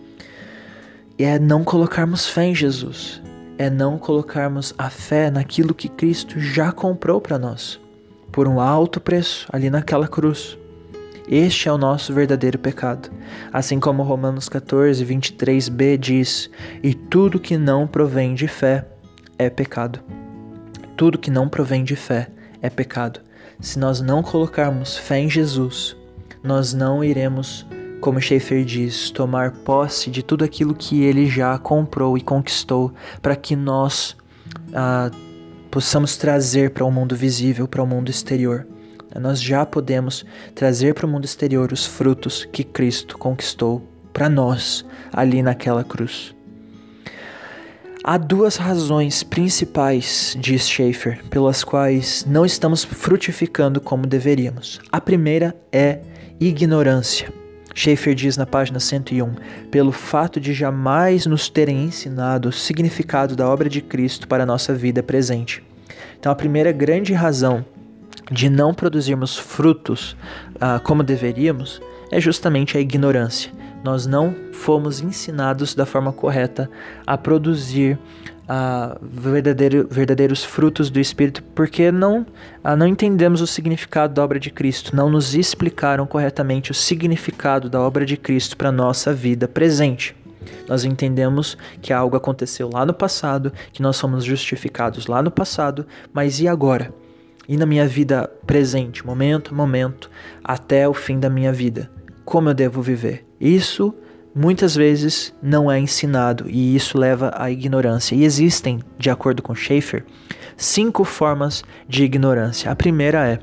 e 1.18 1.24
é 1.24 1.38
não 1.38 1.64
colocarmos 1.64 2.28
fé 2.28 2.44
em 2.44 2.54
Jesus, 2.54 3.22
é 3.58 3.68
não 3.68 3.98
colocarmos 3.98 4.72
a 4.78 4.88
fé 4.88 5.30
naquilo 5.30 5.74
que 5.74 5.88
Cristo 5.88 6.38
já 6.38 6.70
comprou 6.70 7.20
para 7.20 7.38
nós, 7.38 7.80
por 8.30 8.46
um 8.46 8.60
alto 8.60 9.00
preço 9.00 9.46
ali 9.52 9.68
naquela 9.68 10.06
cruz. 10.06 10.56
Este 11.28 11.68
é 11.68 11.72
o 11.72 11.76
nosso 11.76 12.14
verdadeiro 12.14 12.58
pecado. 12.58 13.10
Assim 13.52 13.78
como 13.78 14.02
Romanos 14.02 14.48
14, 14.48 15.04
23b 15.04 15.98
diz: 15.98 16.48
E 16.82 16.94
tudo 16.94 17.40
que 17.40 17.58
não 17.58 17.86
provém 17.86 18.34
de 18.34 18.48
fé 18.48 18.86
é 19.38 19.50
pecado. 19.50 20.00
Tudo 20.96 21.18
que 21.18 21.30
não 21.30 21.48
provém 21.48 21.84
de 21.84 21.96
fé 21.96 22.28
é 22.62 22.70
pecado. 22.70 23.20
Se 23.60 23.78
nós 23.78 24.00
não 24.00 24.22
colocarmos 24.22 24.96
fé 24.96 25.18
em 25.18 25.28
Jesus, 25.28 25.96
nós 26.42 26.72
não 26.72 27.04
iremos 27.04 27.66
como 28.00 28.20
Schaeffer 28.20 28.64
diz, 28.64 29.10
tomar 29.10 29.50
posse 29.50 30.10
de 30.10 30.22
tudo 30.22 30.44
aquilo 30.44 30.74
que 30.74 31.02
ele 31.02 31.26
já 31.26 31.58
comprou 31.58 32.16
e 32.16 32.20
conquistou 32.20 32.92
para 33.20 33.34
que 33.34 33.56
nós 33.56 34.16
ah, 34.72 35.10
possamos 35.70 36.16
trazer 36.16 36.70
para 36.70 36.84
o 36.84 36.90
mundo 36.90 37.16
visível, 37.16 37.66
para 37.66 37.82
o 37.82 37.86
mundo 37.86 38.10
exterior. 38.10 38.66
Nós 39.18 39.40
já 39.40 39.64
podemos 39.64 40.24
trazer 40.54 40.94
para 40.94 41.06
o 41.06 41.08
mundo 41.08 41.24
exterior 41.24 41.72
os 41.72 41.86
frutos 41.86 42.44
que 42.44 42.62
Cristo 42.62 43.18
conquistou 43.18 43.82
para 44.12 44.28
nós 44.28 44.84
ali 45.12 45.42
naquela 45.42 45.82
cruz. 45.82 46.34
Há 48.04 48.16
duas 48.16 48.56
razões 48.56 49.22
principais, 49.22 50.36
diz 50.38 50.68
Schaeffer, 50.68 51.24
pelas 51.28 51.64
quais 51.64 52.24
não 52.26 52.46
estamos 52.46 52.84
frutificando 52.84 53.80
como 53.80 54.06
deveríamos. 54.06 54.80
A 54.90 55.00
primeira 55.00 55.54
é 55.72 56.00
ignorância. 56.40 57.37
Schaeffer 57.78 58.12
diz 58.12 58.36
na 58.36 58.44
página 58.44 58.80
101: 58.80 59.36
pelo 59.70 59.92
fato 59.92 60.40
de 60.40 60.52
jamais 60.52 61.26
nos 61.26 61.48
terem 61.48 61.84
ensinado 61.84 62.48
o 62.48 62.52
significado 62.52 63.36
da 63.36 63.48
obra 63.48 63.68
de 63.68 63.80
Cristo 63.80 64.26
para 64.26 64.42
a 64.42 64.46
nossa 64.46 64.74
vida 64.74 65.00
presente. 65.00 65.62
Então, 66.18 66.32
a 66.32 66.34
primeira 66.34 66.72
grande 66.72 67.12
razão 67.12 67.64
de 68.32 68.50
não 68.50 68.74
produzirmos 68.74 69.38
frutos 69.38 70.16
ah, 70.60 70.80
como 70.82 71.04
deveríamos 71.04 71.80
é 72.10 72.20
justamente 72.20 72.76
a 72.76 72.80
ignorância. 72.80 73.52
Nós 73.84 74.06
não 74.06 74.34
fomos 74.52 75.00
ensinados 75.00 75.72
da 75.72 75.86
forma 75.86 76.12
correta 76.12 76.68
a 77.06 77.16
produzir 77.16 77.96
verdadeiro, 79.02 79.86
verdadeiros 79.90 80.42
frutos 80.42 80.88
do 80.88 80.98
Espírito, 80.98 81.42
porque 81.54 81.92
não, 81.92 82.22
uh, 82.64 82.76
não 82.76 82.86
entendemos 82.86 83.42
o 83.42 83.46
significado 83.46 84.14
da 84.14 84.24
obra 84.24 84.40
de 84.40 84.50
Cristo, 84.50 84.96
não 84.96 85.10
nos 85.10 85.34
explicaram 85.34 86.06
corretamente 86.06 86.70
o 86.70 86.74
significado 86.74 87.68
da 87.68 87.80
obra 87.80 88.06
de 88.06 88.16
Cristo 88.16 88.56
para 88.56 88.70
a 88.70 88.72
nossa 88.72 89.12
vida 89.12 89.46
presente. 89.46 90.16
Nós 90.66 90.84
entendemos 90.84 91.58
que 91.82 91.92
algo 91.92 92.16
aconteceu 92.16 92.70
lá 92.72 92.86
no 92.86 92.94
passado, 92.94 93.52
que 93.72 93.82
nós 93.82 94.00
fomos 94.00 94.24
justificados 94.24 95.06
lá 95.06 95.22
no 95.22 95.30
passado, 95.30 95.86
mas 96.12 96.40
e 96.40 96.48
agora? 96.48 96.92
E 97.46 97.56
na 97.56 97.66
minha 97.66 97.86
vida 97.86 98.30
presente, 98.46 99.06
momento 99.06 99.52
a 99.52 99.56
momento, 99.56 100.10
até 100.42 100.88
o 100.88 100.94
fim 100.94 101.18
da 101.18 101.28
minha 101.30 101.52
vida? 101.52 101.90
Como 102.24 102.48
eu 102.48 102.54
devo 102.54 102.82
viver? 102.82 103.26
Isso 103.40 103.94
muitas 104.38 104.76
vezes 104.76 105.34
não 105.42 105.70
é 105.70 105.80
ensinado 105.80 106.48
e 106.48 106.76
isso 106.76 106.96
leva 106.96 107.32
à 107.34 107.50
ignorância. 107.50 108.14
E 108.14 108.24
existem, 108.24 108.78
de 108.96 109.10
acordo 109.10 109.42
com 109.42 109.52
Schaeffer, 109.52 110.04
cinco 110.56 111.02
formas 111.02 111.64
de 111.88 112.04
ignorância. 112.04 112.70
A 112.70 112.76
primeira 112.76 113.26
é 113.26 113.40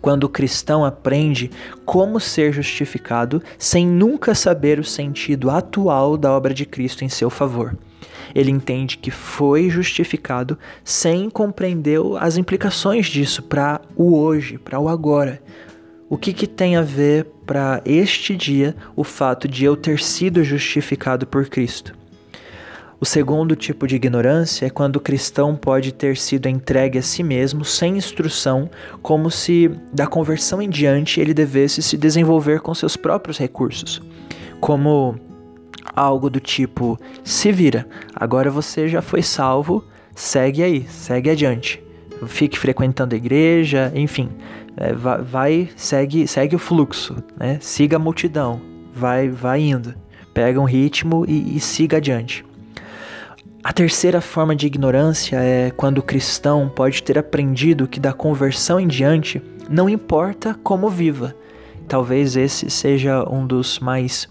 quando 0.00 0.24
o 0.24 0.28
cristão 0.28 0.86
aprende 0.86 1.50
como 1.84 2.18
ser 2.18 2.50
justificado 2.50 3.42
sem 3.58 3.86
nunca 3.86 4.34
saber 4.34 4.78
o 4.78 4.84
sentido 4.84 5.50
atual 5.50 6.16
da 6.16 6.32
obra 6.32 6.54
de 6.54 6.64
Cristo 6.64 7.04
em 7.04 7.08
seu 7.10 7.28
favor. 7.28 7.76
Ele 8.34 8.50
entende 8.50 8.96
que 8.96 9.10
foi 9.10 9.68
justificado 9.68 10.58
sem 10.82 11.28
compreender 11.28 12.00
as 12.18 12.38
implicações 12.38 13.06
disso 13.06 13.42
para 13.42 13.82
o 13.94 14.16
hoje, 14.16 14.56
para 14.56 14.80
o 14.80 14.88
agora. 14.88 15.42
O 16.08 16.16
que, 16.16 16.32
que 16.32 16.46
tem 16.46 16.76
a 16.76 16.82
ver 16.82 17.26
para 17.44 17.82
este 17.84 18.36
dia 18.36 18.76
o 18.94 19.02
fato 19.02 19.48
de 19.48 19.64
eu 19.64 19.76
ter 19.76 19.98
sido 19.98 20.44
justificado 20.44 21.26
por 21.26 21.48
Cristo? 21.48 21.94
O 23.00 23.04
segundo 23.04 23.56
tipo 23.56 23.88
de 23.88 23.96
ignorância 23.96 24.66
é 24.66 24.70
quando 24.70 24.96
o 24.96 25.00
cristão 25.00 25.56
pode 25.56 25.92
ter 25.92 26.16
sido 26.16 26.48
entregue 26.48 26.98
a 26.98 27.02
si 27.02 27.24
mesmo 27.24 27.64
sem 27.64 27.96
instrução, 27.96 28.70
como 29.02 29.32
se 29.32 29.68
da 29.92 30.06
conversão 30.06 30.62
em 30.62 30.70
diante 30.70 31.20
ele 31.20 31.34
devesse 31.34 31.82
se 31.82 31.96
desenvolver 31.96 32.60
com 32.60 32.72
seus 32.72 32.96
próprios 32.96 33.36
recursos, 33.36 34.00
como 34.60 35.18
algo 35.92 36.30
do 36.30 36.38
tipo: 36.38 36.96
se 37.24 37.50
vira, 37.50 37.84
agora 38.14 38.48
você 38.48 38.88
já 38.88 39.02
foi 39.02 39.22
salvo, 39.22 39.84
segue 40.14 40.62
aí, 40.62 40.86
segue 40.88 41.30
adiante, 41.30 41.82
fique 42.28 42.58
frequentando 42.58 43.14
a 43.14 43.18
igreja, 43.18 43.92
enfim, 43.94 44.30
é, 44.76 44.92
vai, 44.92 45.22
vai, 45.22 45.68
segue, 45.74 46.26
segue 46.26 46.54
o 46.54 46.58
fluxo, 46.58 47.16
né? 47.36 47.58
Siga 47.60 47.96
a 47.96 48.00
multidão, 48.00 48.60
vai, 48.92 49.28
vai 49.28 49.60
indo, 49.60 49.94
pega 50.34 50.60
um 50.60 50.64
ritmo 50.64 51.24
e, 51.26 51.56
e 51.56 51.60
siga 51.60 51.96
adiante. 51.96 52.44
A 53.64 53.72
terceira 53.72 54.20
forma 54.20 54.54
de 54.54 54.66
ignorância 54.66 55.38
é 55.38 55.72
quando 55.72 55.98
o 55.98 56.02
cristão 56.02 56.68
pode 56.68 57.02
ter 57.02 57.18
aprendido 57.18 57.88
que 57.88 57.98
da 57.98 58.12
conversão 58.12 58.78
em 58.78 58.86
diante 58.86 59.42
não 59.68 59.88
importa 59.88 60.54
como 60.62 60.88
viva. 60.88 61.34
Talvez 61.88 62.36
esse 62.36 62.70
seja 62.70 63.28
um 63.28 63.44
dos 63.44 63.80
mais 63.80 64.28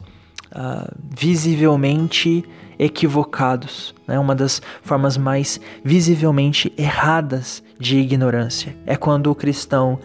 uh, 0.55 0.89
visivelmente 1.17 2.45
equivocados, 2.79 3.93
né? 4.07 4.17
uma 4.19 4.35
das 4.35 4.61
formas 4.81 5.17
mais 5.17 5.59
visivelmente 5.83 6.71
erradas 6.77 7.63
de 7.79 7.97
ignorância. 7.97 8.75
É 8.85 8.95
quando 8.95 9.29
o 9.29 9.35
cristão 9.35 9.99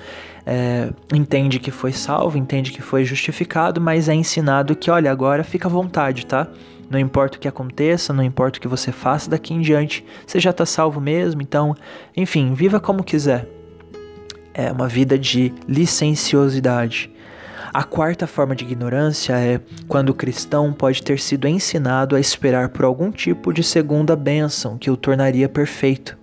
é, 0.52 0.90
entende 1.14 1.60
que 1.60 1.70
foi 1.70 1.92
salvo, 1.92 2.36
entende 2.36 2.72
que 2.72 2.82
foi 2.82 3.04
justificado, 3.04 3.80
mas 3.80 4.08
é 4.08 4.14
ensinado 4.14 4.74
que, 4.74 4.90
olha, 4.90 5.08
agora 5.08 5.44
fica 5.44 5.68
à 5.68 5.70
vontade, 5.70 6.26
tá? 6.26 6.48
Não 6.90 6.98
importa 6.98 7.36
o 7.36 7.40
que 7.40 7.46
aconteça, 7.46 8.12
não 8.12 8.24
importa 8.24 8.58
o 8.58 8.60
que 8.60 8.66
você 8.66 8.90
faça 8.90 9.30
daqui 9.30 9.54
em 9.54 9.60
diante, 9.60 10.04
você 10.26 10.40
já 10.40 10.50
está 10.50 10.66
salvo 10.66 11.00
mesmo, 11.00 11.40
então, 11.40 11.76
enfim, 12.16 12.52
viva 12.52 12.80
como 12.80 13.04
quiser. 13.04 13.46
É 14.52 14.72
uma 14.72 14.88
vida 14.88 15.16
de 15.16 15.54
licenciosidade. 15.68 17.12
A 17.72 17.84
quarta 17.84 18.26
forma 18.26 18.56
de 18.56 18.64
ignorância 18.64 19.34
é 19.34 19.60
quando 19.86 20.08
o 20.08 20.14
cristão 20.14 20.72
pode 20.72 21.00
ter 21.00 21.20
sido 21.20 21.46
ensinado 21.46 22.16
a 22.16 22.20
esperar 22.20 22.70
por 22.70 22.84
algum 22.84 23.12
tipo 23.12 23.52
de 23.52 23.62
segunda 23.62 24.16
bênção 24.16 24.76
que 24.76 24.90
o 24.90 24.96
tornaria 24.96 25.48
perfeito. 25.48 26.18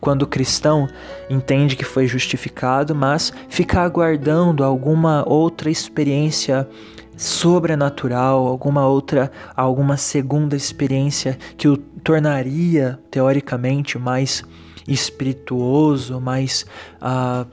Quando 0.00 0.22
o 0.22 0.26
cristão 0.26 0.88
entende 1.28 1.76
que 1.76 1.84
foi 1.84 2.06
justificado, 2.06 2.94
mas 2.94 3.32
fica 3.48 3.80
aguardando 3.80 4.64
alguma 4.64 5.24
outra 5.28 5.70
experiência 5.70 6.68
sobrenatural, 7.16 8.46
alguma 8.46 8.86
outra, 8.86 9.30
alguma 9.54 9.96
segunda 9.96 10.56
experiência 10.56 11.38
que 11.56 11.68
o 11.68 11.76
tornaria 11.76 12.98
teoricamente 13.10 13.98
mais 13.98 14.42
espirituoso, 14.88 16.20
mais 16.20 16.64
uh, 16.96 17.46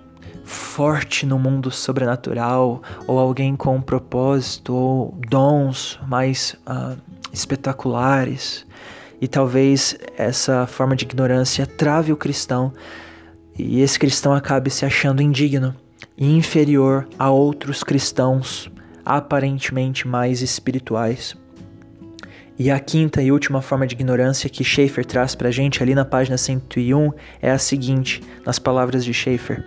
forte 0.46 1.26
no 1.26 1.38
mundo 1.38 1.70
sobrenatural, 1.70 2.82
ou 3.06 3.20
alguém 3.20 3.56
com 3.56 3.76
um 3.76 3.82
propósito, 3.82 4.74
ou 4.74 5.20
dons 5.30 6.00
mais 6.08 6.56
uh, 6.66 6.98
espetaculares. 7.34 8.66
E 9.20 9.28
talvez 9.28 9.98
essa 10.18 10.68
forma 10.68 10.96
de 10.96 11.06
ignorância 11.06 11.66
trave 11.66 12.12
o 12.12 12.18
cristão 12.18 12.72
e 13.58 13.82
esse 13.82 13.98
cristão 13.98 14.34
acabe 14.34 14.70
se 14.70 14.86
achando 14.86 15.22
indigno 15.22 15.76
e 16.16 16.32
inferior 16.36 17.08
a 17.18 17.32
outros 17.32 17.84
cristãos 17.84 18.70
aparentemente 19.04 20.08
mais 20.08 20.42
espirituais. 20.42 21.36
E 22.60 22.72
a 22.72 22.80
quinta 22.80 23.22
e 23.22 23.32
última 23.32 23.62
forma 23.62 23.86
de 23.86 23.94
ignorância 23.94 24.50
que 24.50 24.64
Schaeffer 24.64 25.06
traz 25.06 25.36
para 25.36 25.50
a 25.50 25.52
gente 25.52 25.82
ali 25.82 25.94
na 25.94 26.04
página 26.04 26.38
101 26.38 27.14
é 27.40 27.52
a 27.52 27.58
seguinte, 27.60 28.22
nas 28.44 28.58
palavras 28.58 29.06
de 29.06 29.14
Schaeffer: 29.14 29.64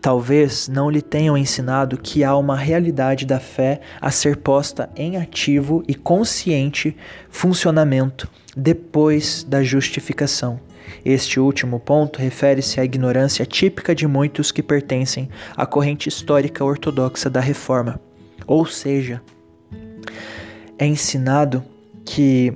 Talvez 0.00 0.66
não 0.66 0.88
lhe 0.88 1.02
tenham 1.02 1.36
ensinado 1.36 1.98
que 1.98 2.24
há 2.24 2.34
uma 2.36 2.56
realidade 2.56 3.26
da 3.26 3.38
fé 3.38 3.80
a 4.00 4.10
ser 4.10 4.38
posta 4.38 4.88
em 4.96 5.18
ativo 5.18 5.84
e 5.86 5.94
consciente 5.94 6.96
funcionamento 7.28 8.28
depois 8.56 9.44
da 9.44 9.62
justificação. 9.62 10.58
Este 11.04 11.38
último 11.38 11.78
ponto 11.78 12.18
refere-se 12.18 12.80
à 12.80 12.84
ignorância 12.84 13.44
típica 13.44 13.94
de 13.94 14.06
muitos 14.06 14.50
que 14.50 14.62
pertencem 14.62 15.28
à 15.56 15.66
corrente 15.66 16.08
histórica 16.08 16.64
ortodoxa 16.64 17.28
da 17.28 17.40
Reforma. 17.40 18.00
Ou 18.46 18.66
seja, 18.66 19.22
é 20.78 20.86
ensinado 20.86 21.62
que 22.04 22.54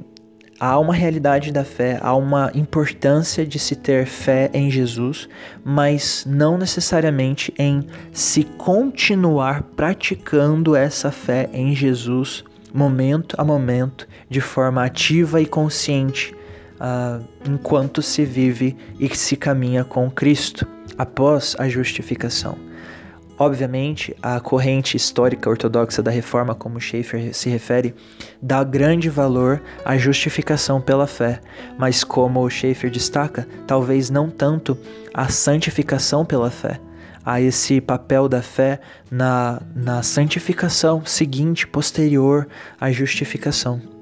há 0.59 0.79
uma 0.79 0.95
realidade 0.95 1.53
da 1.53 1.65
fé, 1.65 1.99
há 2.01 2.15
uma 2.15 2.51
importância 2.55 3.47
de 3.47 3.59
se 3.59 3.77
ter 3.77 4.07
fé 4.07 4.51
em 4.53 4.71
Jesus, 4.71 5.29
mas 5.65 6.25
não 6.27 6.57
necessariamente 6.57 7.53
em 7.59 7.87
se 8.13 8.45
continuar 8.45 9.63
praticando 9.77 10.77
essa 10.77 11.11
fé 11.11 11.49
em 11.53 11.75
Jesus 11.75 12.45
momento 12.73 13.37
a 13.39 13.45
momento, 13.45 14.09
de 14.29 14.41
forma 14.41 14.85
ativa 14.85 15.41
e 15.41 15.47
consciente, 15.47 16.35
uh, 16.75 17.25
enquanto 17.49 18.03
se 18.03 18.25
vive 18.25 18.77
e 18.99 19.15
se 19.15 19.37
caminha 19.37 19.85
com 19.85 20.11
Cristo 20.11 20.67
após 20.99 21.55
a 21.59 21.69
justificação. 21.69 22.59
Obviamente, 23.37 24.17
a 24.23 24.39
corrente 24.39 24.97
histórica 24.97 25.51
ortodoxa 25.51 26.01
da 26.01 26.11
reforma, 26.11 26.55
como 26.55 26.81
Schaeffer 26.81 27.35
se 27.35 27.49
refere, 27.51 27.95
dá 28.41 28.63
grande 28.63 29.09
valor 29.09 29.61
à 29.85 29.97
justificação 29.97 30.81
pela 30.81 31.07
fé, 31.07 31.41
mas 31.77 32.05
como 32.05 32.49
Schaeffer 32.49 32.91
destaca, 32.91 33.49
talvez 33.67 34.09
não 34.09 34.31
tanto 34.31 34.79
à 35.13 35.29
santificação 35.29 36.25
pela 36.25 36.51
fé, 36.51 36.81
a 37.25 37.41
esse 37.41 37.81
papel 37.81 38.29
da 38.29 38.41
fé 38.41 38.79
na, 39.11 39.61
na 39.75 40.03
santificação 40.03 41.05
seguinte, 41.05 41.67
posterior 41.67 42.47
à 42.81 42.93
justificação. 42.93 43.94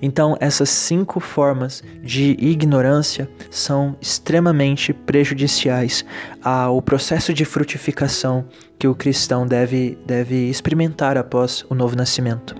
Então, 0.00 0.36
essas 0.40 0.68
cinco 0.68 1.20
formas 1.20 1.82
de 2.02 2.36
ignorância 2.38 3.28
são 3.50 3.96
extremamente 4.00 4.92
prejudiciais 4.92 6.04
ao 6.42 6.80
processo 6.82 7.32
de 7.32 7.44
frutificação 7.44 8.44
que 8.78 8.88
o 8.88 8.94
cristão 8.94 9.46
deve, 9.46 9.98
deve 10.06 10.48
experimentar 10.48 11.16
após 11.16 11.64
o 11.68 11.74
novo 11.74 11.96
nascimento. 11.96 12.54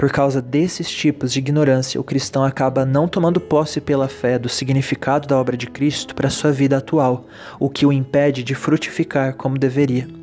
Por 0.00 0.10
causa 0.10 0.40
desses 0.40 0.90
tipos 0.90 1.30
de 1.30 1.40
ignorância, 1.40 2.00
o 2.00 2.04
cristão 2.04 2.42
acaba 2.42 2.86
não 2.86 3.06
tomando 3.06 3.38
posse 3.38 3.82
pela 3.82 4.08
fé 4.08 4.38
do 4.38 4.48
significado 4.48 5.28
da 5.28 5.36
obra 5.36 5.58
de 5.58 5.66
Cristo 5.66 6.14
para 6.14 6.30
sua 6.30 6.50
vida 6.50 6.78
atual, 6.78 7.26
o 7.58 7.68
que 7.68 7.84
o 7.84 7.92
impede 7.92 8.42
de 8.42 8.54
frutificar 8.54 9.34
como 9.34 9.58
deveria. 9.58 10.19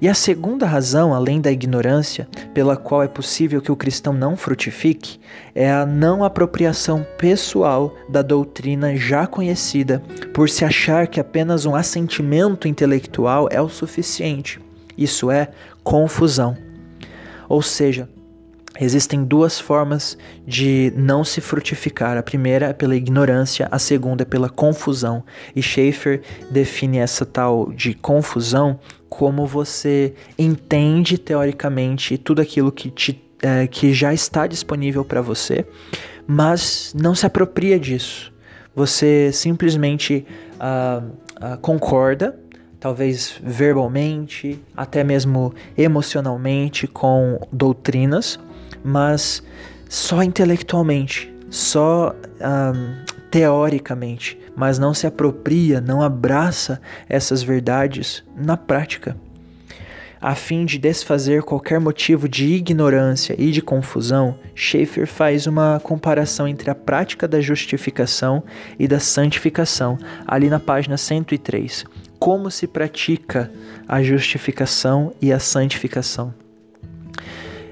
E 0.00 0.08
a 0.08 0.14
segunda 0.14 0.64
razão, 0.64 1.12
além 1.12 1.40
da 1.40 1.50
ignorância, 1.50 2.28
pela 2.54 2.76
qual 2.76 3.02
é 3.02 3.08
possível 3.08 3.60
que 3.60 3.72
o 3.72 3.76
cristão 3.76 4.12
não 4.12 4.36
frutifique, 4.36 5.18
é 5.52 5.68
a 5.68 5.84
não 5.84 6.22
apropriação 6.22 7.04
pessoal 7.18 7.92
da 8.08 8.22
doutrina 8.22 8.94
já 8.96 9.26
conhecida, 9.26 10.00
por 10.32 10.48
se 10.48 10.64
achar 10.64 11.08
que 11.08 11.18
apenas 11.18 11.66
um 11.66 11.74
assentimento 11.74 12.68
intelectual 12.68 13.48
é 13.50 13.60
o 13.60 13.68
suficiente. 13.68 14.60
Isso 14.96 15.32
é 15.32 15.48
confusão. 15.82 16.56
Ou 17.48 17.60
seja, 17.60 18.08
Existem 18.80 19.24
duas 19.24 19.58
formas 19.58 20.16
de 20.46 20.92
não 20.94 21.24
se 21.24 21.40
frutificar. 21.40 22.16
A 22.16 22.22
primeira 22.22 22.66
é 22.66 22.72
pela 22.72 22.94
ignorância, 22.94 23.66
a 23.72 23.78
segunda 23.78 24.22
é 24.22 24.24
pela 24.24 24.48
confusão. 24.48 25.24
E 25.54 25.60
Schaeffer 25.60 26.22
define 26.48 26.98
essa 26.98 27.26
tal 27.26 27.72
de 27.72 27.92
confusão 27.92 28.78
como 29.08 29.46
você 29.46 30.14
entende 30.38 31.18
teoricamente 31.18 32.18
tudo 32.18 32.42
aquilo 32.42 32.70
que, 32.70 32.90
te, 32.90 33.22
é, 33.42 33.66
que 33.66 33.92
já 33.92 34.12
está 34.12 34.46
disponível 34.46 35.04
para 35.04 35.20
você, 35.20 35.66
mas 36.26 36.94
não 36.98 37.14
se 37.14 37.26
apropria 37.26 37.78
disso. 37.78 38.32
Você 38.74 39.32
simplesmente 39.32 40.24
uh, 40.54 41.04
uh, 41.04 41.58
concorda, 41.58 42.38
talvez 42.78 43.34
verbalmente, 43.42 44.60
até 44.76 45.02
mesmo 45.02 45.52
emocionalmente, 45.76 46.86
com 46.86 47.40
doutrinas, 47.50 48.38
mas 48.84 49.42
só 49.88 50.22
intelectualmente, 50.22 51.32
só 51.50 52.14
um, 52.40 53.17
teoricamente, 53.30 54.38
mas 54.56 54.78
não 54.78 54.94
se 54.94 55.06
apropria, 55.06 55.80
não 55.80 56.02
abraça 56.02 56.80
essas 57.08 57.42
verdades 57.42 58.24
na 58.36 58.56
prática. 58.56 59.16
A 60.20 60.34
fim 60.34 60.64
de 60.64 60.78
desfazer 60.78 61.44
qualquer 61.44 61.78
motivo 61.78 62.28
de 62.28 62.46
ignorância 62.46 63.36
e 63.38 63.52
de 63.52 63.62
confusão, 63.62 64.36
Schaeffer 64.52 65.06
faz 65.06 65.46
uma 65.46 65.78
comparação 65.80 66.48
entre 66.48 66.68
a 66.68 66.74
prática 66.74 67.28
da 67.28 67.40
justificação 67.40 68.42
e 68.76 68.88
da 68.88 68.98
santificação, 68.98 69.96
ali 70.26 70.50
na 70.50 70.58
página 70.58 70.96
103. 70.96 71.84
Como 72.18 72.50
se 72.50 72.66
pratica 72.66 73.48
a 73.86 74.02
justificação 74.02 75.14
e 75.22 75.32
a 75.32 75.38
santificação. 75.38 76.34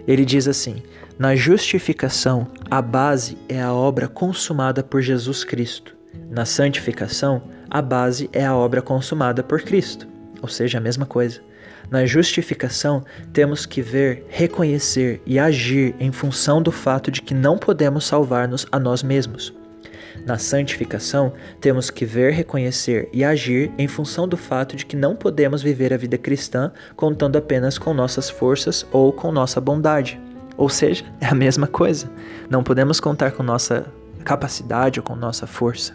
Ele 0.06 0.24
diz 0.24 0.46
assim: 0.46 0.76
na 1.18 1.34
justificação, 1.34 2.46
a 2.70 2.82
base 2.82 3.38
é 3.48 3.62
a 3.62 3.72
obra 3.72 4.06
consumada 4.06 4.82
por 4.82 5.00
Jesus 5.00 5.44
Cristo. 5.44 5.96
Na 6.30 6.44
santificação, 6.44 7.42
a 7.70 7.80
base 7.80 8.28
é 8.34 8.44
a 8.44 8.54
obra 8.54 8.82
consumada 8.82 9.42
por 9.42 9.62
Cristo, 9.62 10.06
ou 10.42 10.48
seja, 10.48 10.76
a 10.76 10.80
mesma 10.80 11.06
coisa. 11.06 11.40
Na 11.90 12.04
justificação, 12.04 13.02
temos 13.32 13.64
que 13.64 13.80
ver, 13.80 14.26
reconhecer 14.28 15.22
e 15.24 15.38
agir 15.38 15.94
em 15.98 16.12
função 16.12 16.60
do 16.60 16.70
fato 16.70 17.10
de 17.10 17.22
que 17.22 17.32
não 17.32 17.56
podemos 17.56 18.04
salvar-nos 18.04 18.66
a 18.70 18.78
nós 18.78 19.02
mesmos. 19.02 19.54
Na 20.26 20.36
santificação, 20.36 21.32
temos 21.62 21.88
que 21.88 22.04
ver, 22.04 22.34
reconhecer 22.34 23.08
e 23.10 23.24
agir 23.24 23.72
em 23.78 23.88
função 23.88 24.28
do 24.28 24.36
fato 24.36 24.76
de 24.76 24.84
que 24.84 24.96
não 24.96 25.16
podemos 25.16 25.62
viver 25.62 25.94
a 25.94 25.96
vida 25.96 26.18
cristã 26.18 26.72
contando 26.94 27.36
apenas 27.36 27.78
com 27.78 27.94
nossas 27.94 28.28
forças 28.28 28.86
ou 28.92 29.14
com 29.14 29.32
nossa 29.32 29.62
bondade. 29.62 30.20
Ou 30.56 30.68
seja, 30.68 31.04
é 31.20 31.26
a 31.26 31.34
mesma 31.34 31.66
coisa. 31.66 32.10
Não 32.48 32.62
podemos 32.62 33.00
contar 33.00 33.32
com 33.32 33.42
nossa 33.42 33.86
capacidade 34.24 34.98
ou 34.98 35.04
com 35.04 35.14
nossa 35.14 35.46
força. 35.46 35.94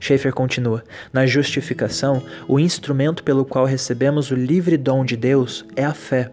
Schaeffer 0.00 0.32
continua: 0.32 0.82
Na 1.12 1.24
justificação, 1.26 2.22
o 2.48 2.58
instrumento 2.58 3.22
pelo 3.22 3.44
qual 3.44 3.64
recebemos 3.64 4.30
o 4.30 4.34
livre 4.34 4.76
dom 4.76 5.04
de 5.04 5.16
Deus 5.16 5.64
é 5.76 5.84
a 5.84 5.94
fé. 5.94 6.30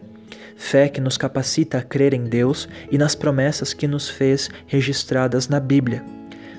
Fé 0.56 0.88
que 0.88 1.00
nos 1.00 1.16
capacita 1.16 1.78
a 1.78 1.82
crer 1.82 2.12
em 2.12 2.24
Deus 2.24 2.68
e 2.90 2.98
nas 2.98 3.14
promessas 3.14 3.72
que 3.72 3.86
nos 3.86 4.10
fez 4.10 4.50
registradas 4.66 5.48
na 5.48 5.58
Bíblia. 5.58 6.04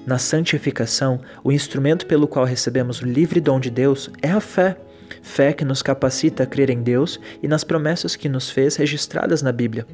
Na 0.07 0.17
santificação, 0.17 1.19
o 1.43 1.51
instrumento 1.51 2.07
pelo 2.07 2.27
qual 2.27 2.45
recebemos 2.45 3.01
o 3.01 3.05
livre 3.05 3.39
dom 3.39 3.59
de 3.59 3.69
Deus 3.69 4.09
é 4.21 4.31
a 4.31 4.39
fé. 4.39 4.75
Fé 5.21 5.53
que 5.53 5.65
nos 5.65 5.83
capacita 5.83 6.43
a 6.43 6.47
crer 6.47 6.71
em 6.71 6.81
Deus 6.81 7.19
e 7.43 7.47
nas 7.47 7.63
promessas 7.63 8.15
que 8.15 8.27
nos 8.27 8.49
fez 8.49 8.77
registradas 8.77 9.43
na 9.43 9.51
Bíblia. 9.51 9.85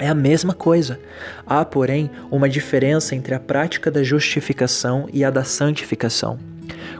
É 0.00 0.08
a 0.08 0.14
mesma 0.14 0.54
coisa. 0.54 0.98
Há, 1.46 1.62
porém, 1.62 2.10
uma 2.30 2.48
diferença 2.48 3.14
entre 3.14 3.34
a 3.34 3.38
prática 3.38 3.90
da 3.90 4.02
justificação 4.02 5.06
e 5.12 5.22
a 5.22 5.30
da 5.30 5.44
santificação. 5.44 6.38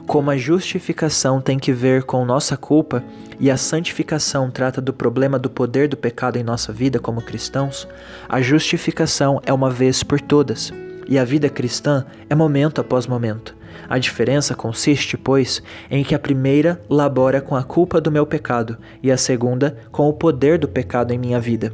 Como 0.05 0.29
a 0.29 0.37
justificação 0.37 1.41
tem 1.41 1.57
que 1.57 1.73
ver 1.73 2.03
com 2.03 2.23
nossa 2.23 2.55
culpa 2.55 3.03
e 3.39 3.49
a 3.49 3.57
santificação 3.57 4.51
trata 4.51 4.79
do 4.79 4.93
problema 4.93 5.39
do 5.39 5.49
poder 5.49 5.87
do 5.87 5.97
pecado 5.97 6.37
em 6.37 6.43
nossa 6.43 6.71
vida 6.71 6.99
como 6.99 7.23
cristãos, 7.23 7.87
a 8.29 8.39
justificação 8.39 9.41
é 9.47 9.51
uma 9.51 9.71
vez 9.71 10.03
por 10.03 10.21
todas 10.21 10.71
e 11.07 11.17
a 11.17 11.25
vida 11.25 11.49
cristã 11.49 12.05
é 12.29 12.35
momento 12.35 12.79
após 12.79 13.07
momento. 13.07 13.55
A 13.89 13.97
diferença 13.97 14.53
consiste, 14.53 15.17
pois, 15.17 15.63
em 15.89 16.03
que 16.03 16.13
a 16.13 16.19
primeira 16.19 16.79
labora 16.87 17.41
com 17.41 17.55
a 17.55 17.63
culpa 17.63 17.99
do 17.99 18.11
meu 18.11 18.27
pecado 18.27 18.77
e 19.01 19.11
a 19.11 19.17
segunda 19.17 19.75
com 19.91 20.07
o 20.07 20.13
poder 20.13 20.59
do 20.59 20.67
pecado 20.67 21.11
em 21.11 21.17
minha 21.17 21.39
vida. 21.39 21.73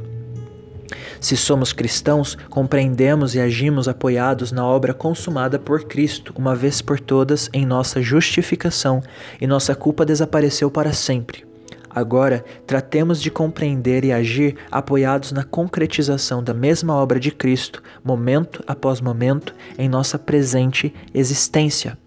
Se 1.20 1.36
somos 1.36 1.72
cristãos, 1.72 2.36
compreendemos 2.48 3.34
e 3.34 3.40
agimos 3.40 3.88
apoiados 3.88 4.52
na 4.52 4.64
obra 4.64 4.94
consumada 4.94 5.58
por 5.58 5.84
Cristo, 5.84 6.32
uma 6.36 6.54
vez 6.54 6.80
por 6.80 7.00
todas, 7.00 7.50
em 7.52 7.66
nossa 7.66 8.00
justificação, 8.00 9.02
e 9.40 9.46
nossa 9.46 9.74
culpa 9.74 10.04
desapareceu 10.04 10.70
para 10.70 10.92
sempre. 10.92 11.46
Agora, 11.90 12.44
tratemos 12.66 13.20
de 13.20 13.30
compreender 13.30 14.04
e 14.04 14.12
agir 14.12 14.56
apoiados 14.70 15.32
na 15.32 15.42
concretização 15.42 16.42
da 16.42 16.54
mesma 16.54 16.94
obra 16.94 17.18
de 17.18 17.32
Cristo, 17.32 17.82
momento 18.04 18.62
após 18.66 19.00
momento, 19.00 19.54
em 19.76 19.88
nossa 19.88 20.18
presente 20.18 20.94
existência. 21.12 21.98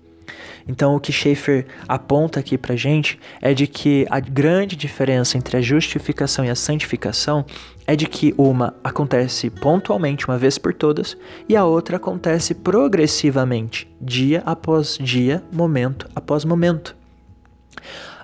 Então, 0.67 0.95
o 0.95 0.99
que 0.99 1.11
Schaeffer 1.11 1.65
aponta 1.87 2.39
aqui 2.39 2.57
para 2.57 2.75
gente 2.75 3.19
é 3.41 3.53
de 3.53 3.67
que 3.67 4.05
a 4.09 4.19
grande 4.19 4.75
diferença 4.75 5.37
entre 5.37 5.57
a 5.57 5.61
justificação 5.61 6.45
e 6.45 6.49
a 6.49 6.55
santificação 6.55 7.45
é 7.91 7.95
de 7.95 8.07
que 8.07 8.33
uma 8.37 8.73
acontece 8.81 9.49
pontualmente, 9.49 10.25
uma 10.25 10.37
vez 10.37 10.57
por 10.57 10.73
todas, 10.73 11.17
e 11.49 11.57
a 11.57 11.65
outra 11.65 11.97
acontece 11.97 12.53
progressivamente, 12.53 13.85
dia 13.99 14.41
após 14.45 14.97
dia, 14.97 15.43
momento 15.51 16.07
após 16.15 16.45
momento. 16.45 16.95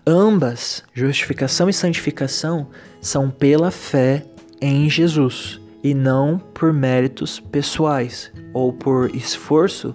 Ambas, 0.06 0.86
justificação 0.94 1.68
e 1.68 1.74
santificação, 1.74 2.68
são 3.02 3.30
pela 3.30 3.70
fé 3.70 4.24
em 4.62 4.90
Jesus 4.90 5.60
e 5.84 5.94
não 5.94 6.40
por 6.40 6.72
méritos 6.72 7.38
pessoais 7.38 8.32
ou 8.54 8.72
por 8.72 9.14
esforço 9.14 9.94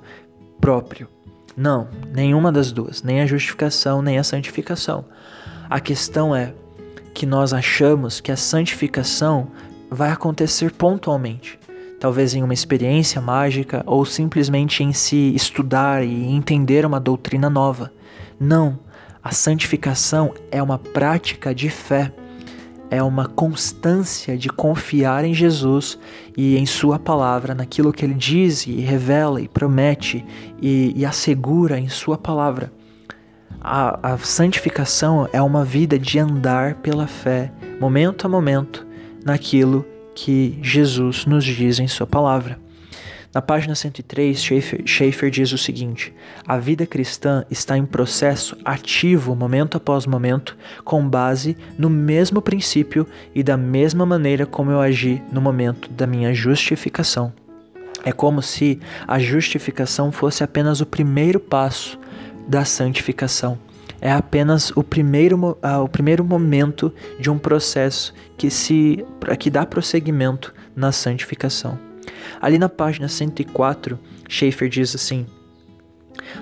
próprio. 0.60 1.08
Não, 1.56 1.88
nenhuma 2.14 2.52
das 2.52 2.72
duas, 2.72 3.02
nem 3.02 3.22
a 3.22 3.26
justificação 3.26 4.02
nem 4.02 4.18
a 4.18 4.22
santificação. 4.22 5.06
A 5.70 5.80
questão 5.80 6.36
é 6.36 6.52
que 7.14 7.26
nós 7.26 7.52
achamos 7.52 8.20
que 8.20 8.32
a 8.32 8.36
santificação 8.36 9.48
vai 9.90 10.10
acontecer 10.10 10.72
pontualmente, 10.72 11.58
talvez 12.00 12.34
em 12.34 12.42
uma 12.42 12.54
experiência 12.54 13.20
mágica 13.20 13.82
ou 13.86 14.04
simplesmente 14.04 14.82
em 14.82 14.92
se 14.92 15.34
estudar 15.34 16.04
e 16.04 16.24
entender 16.24 16.86
uma 16.86 16.98
doutrina 16.98 17.50
nova. 17.50 17.92
Não, 18.38 18.78
a 19.22 19.32
santificação 19.32 20.34
é 20.50 20.62
uma 20.62 20.78
prática 20.78 21.54
de 21.54 21.68
fé 21.68 22.12
é 22.92 23.02
uma 23.02 23.26
constância 23.26 24.36
de 24.36 24.50
confiar 24.50 25.24
em 25.24 25.32
Jesus 25.32 25.98
e 26.36 26.58
em 26.58 26.66
Sua 26.66 26.98
palavra, 26.98 27.54
naquilo 27.54 27.90
que 27.90 28.04
Ele 28.04 28.12
diz 28.12 28.66
e 28.66 28.80
revela 28.80 29.40
e 29.40 29.48
promete 29.48 30.22
e, 30.60 30.92
e 30.94 31.06
assegura 31.06 31.78
em 31.78 31.88
Sua 31.88 32.18
palavra. 32.18 32.70
A, 33.64 34.14
a 34.14 34.18
santificação 34.18 35.28
é 35.32 35.40
uma 35.40 35.64
vida 35.64 35.96
de 35.96 36.18
andar 36.18 36.74
pela 36.76 37.06
fé, 37.06 37.52
momento 37.78 38.26
a 38.26 38.28
momento, 38.28 38.84
naquilo 39.24 39.86
que 40.16 40.58
Jesus 40.60 41.24
nos 41.26 41.44
diz 41.44 41.78
em 41.78 41.86
Sua 41.86 42.04
palavra. 42.04 42.58
Na 43.32 43.40
página 43.40 43.76
103, 43.76 44.42
Schaefer, 44.42 44.82
Schaefer 44.84 45.30
diz 45.30 45.52
o 45.52 45.58
seguinte: 45.58 46.12
A 46.44 46.58
vida 46.58 46.84
cristã 46.84 47.44
está 47.48 47.78
em 47.78 47.86
processo 47.86 48.56
ativo, 48.64 49.36
momento 49.36 49.76
após 49.76 50.06
momento, 50.06 50.58
com 50.84 51.08
base 51.08 51.56
no 51.78 51.88
mesmo 51.88 52.42
princípio 52.42 53.06
e 53.32 53.44
da 53.44 53.56
mesma 53.56 54.04
maneira 54.04 54.44
como 54.44 54.72
eu 54.72 54.80
agi 54.80 55.22
no 55.30 55.40
momento 55.40 55.88
da 55.88 56.04
minha 56.04 56.34
justificação. 56.34 57.32
É 58.04 58.10
como 58.10 58.42
se 58.42 58.80
a 59.06 59.20
justificação 59.20 60.10
fosse 60.10 60.42
apenas 60.42 60.80
o 60.80 60.86
primeiro 60.86 61.38
passo 61.38 61.96
da 62.46 62.64
santificação. 62.64 63.58
É 64.00 64.10
apenas 64.10 64.70
o 64.74 64.82
primeiro, 64.82 65.36
uh, 65.38 65.82
o 65.82 65.88
primeiro 65.88 66.24
momento 66.24 66.92
de 67.20 67.30
um 67.30 67.38
processo 67.38 68.12
que, 68.36 68.50
se, 68.50 69.04
que 69.38 69.48
dá 69.48 69.64
prosseguimento 69.64 70.52
na 70.74 70.90
santificação. 70.90 71.78
Ali 72.40 72.58
na 72.58 72.68
página 72.68 73.08
104, 73.08 73.98
Schaeffer 74.28 74.68
diz 74.68 74.94
assim: 74.94 75.26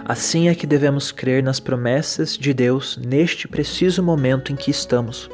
Assim 0.04 0.48
é 0.48 0.54
que 0.54 0.66
devemos 0.66 1.12
crer 1.12 1.42
nas 1.42 1.60
promessas 1.60 2.36
de 2.36 2.54
Deus 2.54 2.96
neste 2.96 3.46
preciso 3.46 4.02
momento 4.02 4.52
em 4.52 4.56
que 4.56 4.70
estamos. 4.70 5.28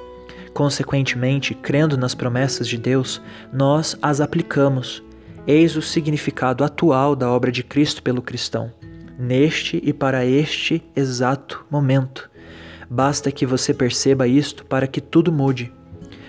Consequentemente, 0.53 1.55
crendo 1.55 1.97
nas 1.97 2.15
promessas 2.15 2.67
de 2.67 2.79
Deus, 2.79 3.21
nós 3.53 3.97
as 4.01 4.21
aplicamos. 4.21 5.03
Eis 5.47 5.77
o 5.77 5.83
significado 5.83 6.65
atual 6.65 7.15
da 7.15 7.31
obra 7.31 7.53
de 7.53 7.63
Cristo 7.63 8.03
pelo 8.03 8.23
cristão, 8.23 8.73
neste 9.19 9.81
e 9.85 9.93
para 9.93 10.25
este 10.25 10.83
exato 10.95 11.65
momento. 11.71 12.31
Basta 12.89 13.33
que 13.33 13.45
você 13.45 13.75
perceba 13.75 14.29
isto 14.29 14.65
para 14.65 14.87
que 14.87 15.01
tudo 15.01 15.33
mude. 15.33 15.73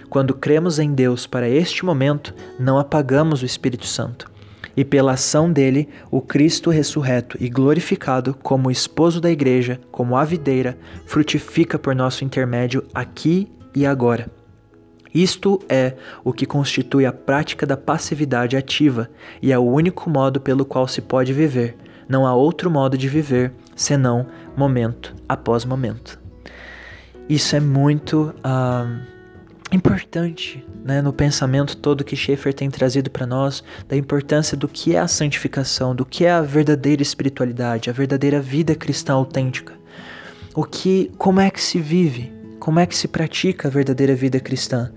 Quando 0.09 0.33
cremos 0.33 0.79
em 0.79 0.93
Deus 0.93 1.27
para 1.27 1.49
este 1.49 1.85
momento, 1.85 2.33
não 2.59 2.79
apagamos 2.79 3.41
o 3.41 3.45
Espírito 3.45 3.85
Santo. 3.85 4.31
E 4.75 4.85
pela 4.85 5.13
ação 5.13 5.51
dele, 5.51 5.89
o 6.09 6.21
Cristo 6.21 6.69
ressurreto 6.69 7.37
e 7.39 7.49
glorificado, 7.49 8.35
como 8.41 8.71
esposo 8.71 9.19
da 9.19 9.29
igreja, 9.29 9.79
como 9.91 10.15
a 10.15 10.23
videira, 10.23 10.77
frutifica 11.05 11.77
por 11.79 11.95
nosso 11.95 12.23
intermédio 12.23 12.83
aqui 12.93 13.51
e 13.75 13.85
agora. 13.85 14.29
Isto 15.13 15.59
é 15.67 15.95
o 16.23 16.31
que 16.31 16.45
constitui 16.45 17.05
a 17.05 17.11
prática 17.11 17.65
da 17.65 17.75
passividade 17.75 18.55
ativa 18.55 19.09
e 19.41 19.51
é 19.51 19.57
o 19.57 19.63
único 19.63 20.09
modo 20.09 20.39
pelo 20.39 20.63
qual 20.63 20.87
se 20.87 21.01
pode 21.01 21.33
viver. 21.33 21.75
Não 22.07 22.25
há 22.25 22.33
outro 22.33 22.69
modo 22.69 22.97
de 22.97 23.07
viver 23.07 23.53
senão 23.75 24.25
momento 24.55 25.15
após 25.27 25.65
momento. 25.65 26.19
Isso 27.29 27.55
é 27.55 27.59
muito. 27.59 28.33
Uh 28.37 29.17
importante 29.71 30.65
né, 30.83 31.01
no 31.01 31.11
pensamento 31.11 31.75
todo 31.75 32.03
que 32.03 32.15
Schaeffer 32.15 32.53
tem 32.53 32.69
trazido 32.69 33.09
para 33.09 33.25
nós, 33.25 33.63
da 33.87 33.97
importância 33.97 34.55
do 34.55 34.67
que 34.67 34.95
é 34.95 34.99
a 34.99 35.07
santificação, 35.07 35.95
do 35.95 36.05
que 36.05 36.25
é 36.25 36.31
a 36.31 36.41
verdadeira 36.41 37.01
espiritualidade, 37.01 37.89
a 37.89 37.93
verdadeira 37.93 38.39
vida 38.39 38.75
cristã 38.75 39.13
autêntica. 39.13 39.73
O 40.55 40.63
que, 40.63 41.11
como 41.17 41.39
é 41.39 41.49
que 41.49 41.61
se 41.61 41.79
vive, 41.79 42.31
como 42.59 42.79
é 42.79 42.85
que 42.85 42.95
se 42.95 43.07
pratica 43.07 43.67
a 43.67 43.71
verdadeira 43.71 44.15
vida 44.15 44.39
cristã? 44.39 44.91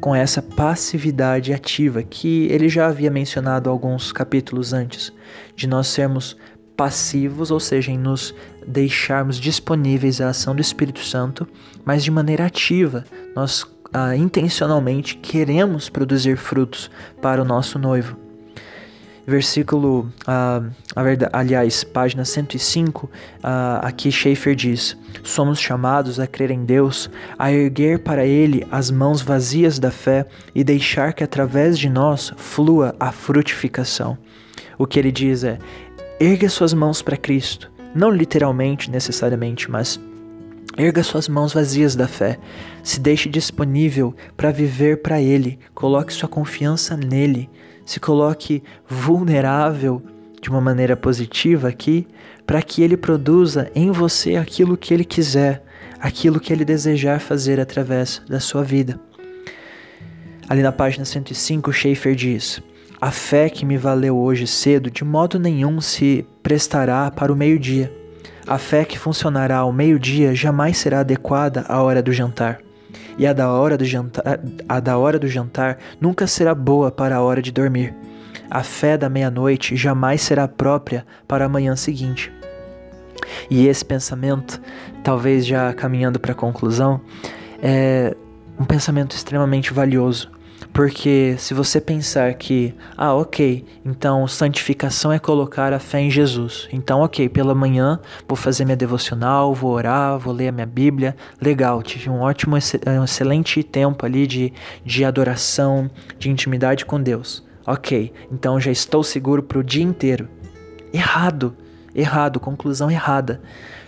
Com 0.00 0.14
essa 0.14 0.40
passividade 0.40 1.52
ativa 1.52 2.02
que 2.02 2.46
ele 2.46 2.68
já 2.68 2.86
havia 2.86 3.10
mencionado 3.10 3.68
alguns 3.70 4.12
capítulos 4.12 4.72
antes, 4.72 5.12
de 5.54 5.66
nós 5.66 5.88
sermos 5.88 6.36
passivos, 6.76 7.50
ou 7.50 7.58
seja, 7.58 7.90
em 7.90 7.98
nos 7.98 8.34
deixarmos 8.66 9.38
disponíveis 9.38 10.20
à 10.20 10.28
ação 10.28 10.54
do 10.54 10.60
Espírito 10.60 11.00
Santo, 11.00 11.46
mas 11.84 12.04
de 12.04 12.10
maneira 12.10 12.44
ativa. 12.44 13.04
Nós 13.34 13.66
ah, 13.92 14.14
intencionalmente 14.14 15.16
queremos 15.16 15.88
produzir 15.88 16.36
frutos 16.36 16.90
para 17.22 17.40
o 17.40 17.44
nosso 17.44 17.78
noivo. 17.78 18.25
Versículo, 19.26 20.08
ah, 20.24 20.62
aliás, 21.32 21.82
página 21.82 22.24
105, 22.24 23.10
ah, 23.42 23.80
aqui 23.82 24.12
Schaefer 24.12 24.54
diz: 24.54 24.96
Somos 25.24 25.58
chamados 25.58 26.20
a 26.20 26.28
crer 26.28 26.52
em 26.52 26.64
Deus, 26.64 27.10
a 27.36 27.50
erguer 27.52 27.98
para 27.98 28.24
Ele 28.24 28.64
as 28.70 28.88
mãos 28.88 29.20
vazias 29.20 29.80
da 29.80 29.90
fé 29.90 30.26
e 30.54 30.62
deixar 30.62 31.12
que 31.12 31.24
através 31.24 31.76
de 31.76 31.88
nós 31.88 32.32
flua 32.36 32.94
a 33.00 33.10
frutificação. 33.10 34.16
O 34.78 34.86
que 34.86 34.98
ele 34.98 35.10
diz 35.10 35.42
é: 35.42 35.58
Erga 36.20 36.48
suas 36.48 36.72
mãos 36.72 37.02
para 37.02 37.16
Cristo, 37.16 37.68
não 37.92 38.10
literalmente 38.10 38.90
necessariamente, 38.90 39.68
mas 39.68 40.00
erga 40.76 41.02
suas 41.02 41.28
mãos 41.28 41.52
vazias 41.52 41.96
da 41.96 42.06
fé. 42.06 42.38
Se 42.82 43.00
deixe 43.00 43.28
disponível 43.28 44.14
para 44.36 44.52
viver 44.52 45.02
para 45.02 45.20
Ele. 45.20 45.58
Coloque 45.74 46.12
sua 46.12 46.28
confiança 46.28 46.96
nele. 46.96 47.50
Se 47.86 47.98
coloque 47.98 48.62
vulnerável 48.86 50.02
de 50.42 50.50
uma 50.50 50.60
maneira 50.60 50.96
positiva 50.96 51.68
aqui, 51.68 52.06
para 52.46 52.60
que 52.60 52.82
Ele 52.82 52.96
produza 52.96 53.70
em 53.74 53.90
você 53.90 54.36
aquilo 54.36 54.76
que 54.76 54.92
Ele 54.92 55.04
quiser, 55.04 55.64
aquilo 55.98 56.38
que 56.38 56.52
Ele 56.52 56.64
desejar 56.64 57.20
fazer 57.20 57.58
através 57.58 58.20
da 58.28 58.40
sua 58.40 58.62
vida. 58.62 59.00
Ali 60.48 60.62
na 60.62 60.72
página 60.72 61.04
105, 61.04 61.72
Schaefer 61.72 62.14
diz. 62.14 62.60
A 63.00 63.10
fé 63.10 63.48
que 63.48 63.64
me 63.64 63.76
valeu 63.76 64.16
hoje 64.16 64.46
cedo 64.46 64.90
de 64.90 65.04
modo 65.04 65.38
nenhum 65.38 65.80
se 65.80 66.26
prestará 66.42 67.10
para 67.10 67.32
o 67.32 67.36
meio-dia. 67.36 67.92
A 68.46 68.58
fé 68.58 68.84
que 68.84 68.98
funcionará 68.98 69.58
ao 69.58 69.72
meio-dia 69.72 70.34
jamais 70.34 70.78
será 70.78 71.00
adequada 71.00 71.64
à 71.68 71.82
hora 71.82 72.02
do 72.02 72.12
jantar. 72.12 72.65
E 73.18 73.26
a 73.26 73.32
da 73.32 73.50
hora 73.50 73.78
do 73.78 73.84
jantar, 73.84 74.40
a 74.68 74.80
da 74.80 74.98
hora 74.98 75.18
do 75.18 75.26
jantar 75.26 75.78
nunca 76.00 76.26
será 76.26 76.54
boa 76.54 76.90
para 76.90 77.16
a 77.16 77.22
hora 77.22 77.40
de 77.40 77.50
dormir. 77.50 77.94
A 78.50 78.62
fé 78.62 78.96
da 78.96 79.08
meia-noite 79.08 79.74
jamais 79.76 80.20
será 80.20 80.46
própria 80.46 81.06
para 81.26 81.46
a 81.46 81.48
manhã 81.48 81.74
seguinte. 81.74 82.32
E 83.50 83.66
esse 83.66 83.84
pensamento, 83.84 84.60
talvez 85.02 85.46
já 85.46 85.72
caminhando 85.72 86.20
para 86.20 86.32
a 86.32 86.34
conclusão, 86.34 87.00
é 87.62 88.14
um 88.58 88.64
pensamento 88.64 89.16
extremamente 89.16 89.72
valioso 89.72 90.30
Porque 90.76 91.36
se 91.38 91.54
você 91.54 91.80
pensar 91.80 92.34
que, 92.34 92.74
ah, 92.98 93.14
ok, 93.14 93.64
então 93.82 94.28
santificação 94.28 95.10
é 95.10 95.18
colocar 95.18 95.72
a 95.72 95.78
fé 95.78 96.00
em 96.00 96.10
Jesus. 96.10 96.68
Então, 96.70 97.00
ok, 97.00 97.30
pela 97.30 97.54
manhã 97.54 97.98
vou 98.28 98.36
fazer 98.36 98.66
minha 98.66 98.76
devocional, 98.76 99.54
vou 99.54 99.70
orar, 99.70 100.18
vou 100.18 100.34
ler 100.34 100.48
a 100.48 100.52
minha 100.52 100.66
Bíblia. 100.66 101.16
Legal, 101.40 101.82
tive 101.82 102.10
um 102.10 102.20
ótimo, 102.20 102.56
um 102.56 103.04
excelente 103.04 103.62
tempo 103.62 104.04
ali 104.04 104.26
de, 104.26 104.52
de 104.84 105.02
adoração, 105.02 105.90
de 106.18 106.28
intimidade 106.28 106.84
com 106.84 107.02
Deus. 107.02 107.42
Ok, 107.66 108.12
então 108.30 108.60
já 108.60 108.70
estou 108.70 109.02
seguro 109.02 109.42
para 109.42 109.58
o 109.58 109.64
dia 109.64 109.82
inteiro. 109.82 110.28
Errado, 110.92 111.56
errado, 111.94 112.38
conclusão 112.38 112.90
errada. 112.90 113.40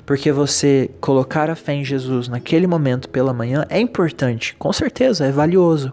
Porque 0.06 0.32
você 0.32 0.90
colocar 1.02 1.50
a 1.50 1.54
fé 1.54 1.74
em 1.74 1.84
Jesus 1.84 2.28
naquele 2.28 2.66
momento 2.66 3.10
pela 3.10 3.34
manhã 3.34 3.66
é 3.68 3.78
importante, 3.78 4.56
com 4.58 4.72
certeza, 4.72 5.26
é 5.26 5.30
valioso. 5.30 5.92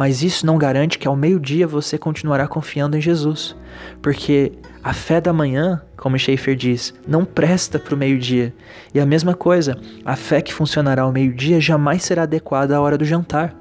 Mas 0.00 0.22
isso 0.22 0.46
não 0.46 0.56
garante 0.56 0.98
que 0.98 1.06
ao 1.06 1.14
meio-dia 1.14 1.66
você 1.66 1.98
continuará 1.98 2.48
confiando 2.48 2.96
em 2.96 3.02
Jesus. 3.02 3.54
Porque 4.00 4.50
a 4.82 4.94
fé 4.94 5.20
da 5.20 5.30
manhã, 5.30 5.82
como 5.94 6.18
Schaefer 6.18 6.56
diz, 6.56 6.94
não 7.06 7.22
presta 7.22 7.78
para 7.78 7.94
o 7.94 7.98
meio-dia. 7.98 8.54
E 8.94 8.98
a 8.98 9.04
mesma 9.04 9.34
coisa, 9.34 9.76
a 10.02 10.16
fé 10.16 10.40
que 10.40 10.54
funcionará 10.54 11.02
ao 11.02 11.12
meio-dia 11.12 11.60
jamais 11.60 12.02
será 12.02 12.22
adequada 12.22 12.74
à 12.74 12.80
hora 12.80 12.96
do 12.96 13.04
jantar. 13.04 13.54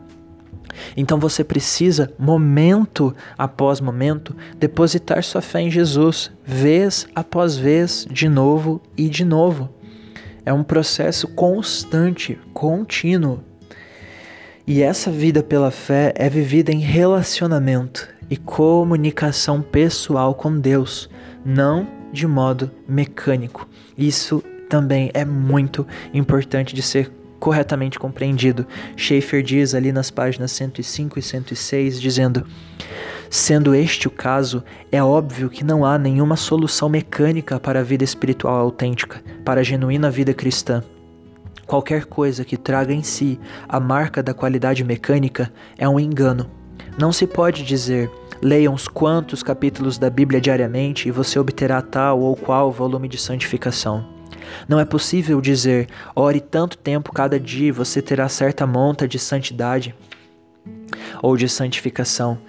Então 0.95 1.19
você 1.19 1.43
precisa, 1.43 2.09
momento 2.17 3.13
após 3.37 3.81
momento, 3.81 4.33
depositar 4.57 5.21
sua 5.25 5.41
fé 5.41 5.59
em 5.59 5.69
Jesus, 5.69 6.31
vez 6.45 7.05
após 7.13 7.57
vez, 7.57 8.07
de 8.09 8.29
novo 8.29 8.81
e 8.95 9.09
de 9.09 9.25
novo. 9.25 9.67
É 10.45 10.53
um 10.53 10.63
processo 10.63 11.27
constante, 11.27 12.39
contínuo. 12.53 13.48
E 14.69 14.83
essa 14.83 15.09
vida 15.09 15.41
pela 15.41 15.71
fé 15.71 16.13
é 16.15 16.29
vivida 16.29 16.71
em 16.71 16.77
relacionamento 16.77 18.07
e 18.29 18.37
comunicação 18.37 19.63
pessoal 19.63 20.35
com 20.35 20.59
Deus, 20.59 21.09
não 21.43 21.87
de 22.13 22.27
modo 22.27 22.69
mecânico. 22.87 23.67
Isso 23.97 24.43
também 24.69 25.09
é 25.15 25.25
muito 25.25 25.87
importante 26.13 26.75
de 26.75 26.83
ser 26.83 27.11
corretamente 27.39 27.97
compreendido. 27.97 28.63
Schaeffer 28.95 29.41
diz 29.41 29.73
ali 29.73 29.91
nas 29.91 30.11
páginas 30.11 30.51
105 30.51 31.17
e 31.17 31.21
106, 31.23 31.99
dizendo: 31.99 32.45
Sendo 33.27 33.73
este 33.73 34.07
o 34.07 34.11
caso, 34.11 34.63
é 34.91 35.01
óbvio 35.01 35.49
que 35.49 35.63
não 35.63 35.83
há 35.83 35.97
nenhuma 35.97 36.35
solução 36.35 36.87
mecânica 36.87 37.59
para 37.59 37.79
a 37.79 37.83
vida 37.83 38.03
espiritual 38.03 38.57
autêntica, 38.57 39.19
para 39.43 39.61
a 39.61 39.63
genuína 39.63 40.11
vida 40.11 40.31
cristã. 40.31 40.83
Qualquer 41.69 42.05
coisa 42.05 42.43
que 42.43 42.57
traga 42.57 42.91
em 42.91 43.03
si 43.03 43.39
a 43.67 43.79
marca 43.79 44.23
da 44.23 44.33
qualidade 44.33 44.83
mecânica 44.83 45.53
é 45.77 45.87
um 45.87 45.99
engano. 45.99 46.49
Não 46.97 47.11
se 47.11 47.27
pode 47.27 47.61
dizer, 47.61 48.09
leia 48.41 48.71
uns 48.71 48.87
quantos 48.87 49.43
capítulos 49.43 49.99
da 49.99 50.09
Bíblia 50.09 50.41
diariamente 50.41 51.07
e 51.07 51.11
você 51.11 51.37
obterá 51.37 51.79
tal 51.79 52.21
ou 52.21 52.35
qual 52.35 52.71
volume 52.71 53.07
de 53.07 53.19
santificação. 53.19 54.03
Não 54.67 54.79
é 54.79 54.83
possível 54.83 55.39
dizer, 55.39 55.87
ore 56.15 56.39
tanto 56.39 56.75
tempo 56.75 57.13
cada 57.13 57.39
dia 57.39 57.67
e 57.67 57.71
você 57.71 58.01
terá 58.01 58.27
certa 58.27 58.65
monta 58.65 59.07
de 59.07 59.19
santidade 59.19 59.93
ou 61.21 61.37
de 61.37 61.47
santificação. 61.47 62.39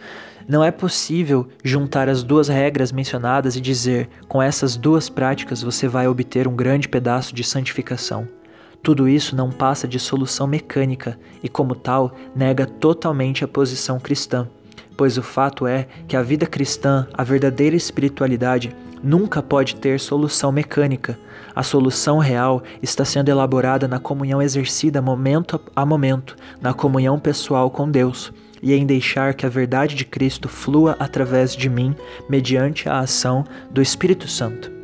Não 0.48 0.64
é 0.64 0.70
possível 0.70 1.46
juntar 1.62 2.08
as 2.08 2.22
duas 2.22 2.48
regras 2.48 2.90
mencionadas 2.90 3.54
e 3.54 3.60
dizer, 3.60 4.08
com 4.26 4.40
essas 4.40 4.78
duas 4.78 5.10
práticas 5.10 5.62
você 5.62 5.86
vai 5.86 6.08
obter 6.08 6.48
um 6.48 6.56
grande 6.56 6.88
pedaço 6.88 7.34
de 7.34 7.44
santificação. 7.44 8.39
Tudo 8.82 9.08
isso 9.08 9.36
não 9.36 9.50
passa 9.50 9.86
de 9.86 9.98
solução 9.98 10.46
mecânica 10.46 11.18
e, 11.42 11.48
como 11.48 11.74
tal, 11.74 12.14
nega 12.34 12.64
totalmente 12.64 13.44
a 13.44 13.48
posição 13.48 14.00
cristã, 14.00 14.48
pois 14.96 15.18
o 15.18 15.22
fato 15.22 15.66
é 15.66 15.86
que 16.08 16.16
a 16.16 16.22
vida 16.22 16.46
cristã, 16.46 17.06
a 17.12 17.22
verdadeira 17.22 17.76
espiritualidade, 17.76 18.74
nunca 19.02 19.42
pode 19.42 19.76
ter 19.76 20.00
solução 20.00 20.50
mecânica. 20.50 21.18
A 21.54 21.62
solução 21.62 22.18
real 22.18 22.62
está 22.82 23.04
sendo 23.04 23.28
elaborada 23.28 23.86
na 23.86 23.98
comunhão 23.98 24.40
exercida 24.40 25.02
momento 25.02 25.60
a 25.74 25.84
momento, 25.84 26.36
na 26.60 26.72
comunhão 26.72 27.18
pessoal 27.18 27.70
com 27.70 27.90
Deus, 27.90 28.32
e 28.62 28.72
em 28.72 28.86
deixar 28.86 29.34
que 29.34 29.44
a 29.44 29.48
verdade 29.48 29.94
de 29.94 30.04
Cristo 30.04 30.48
flua 30.48 30.96
através 30.98 31.54
de 31.56 31.68
mim 31.68 31.94
mediante 32.28 32.88
a 32.88 32.98
ação 32.98 33.44
do 33.70 33.80
Espírito 33.80 34.28
Santo. 34.28 34.79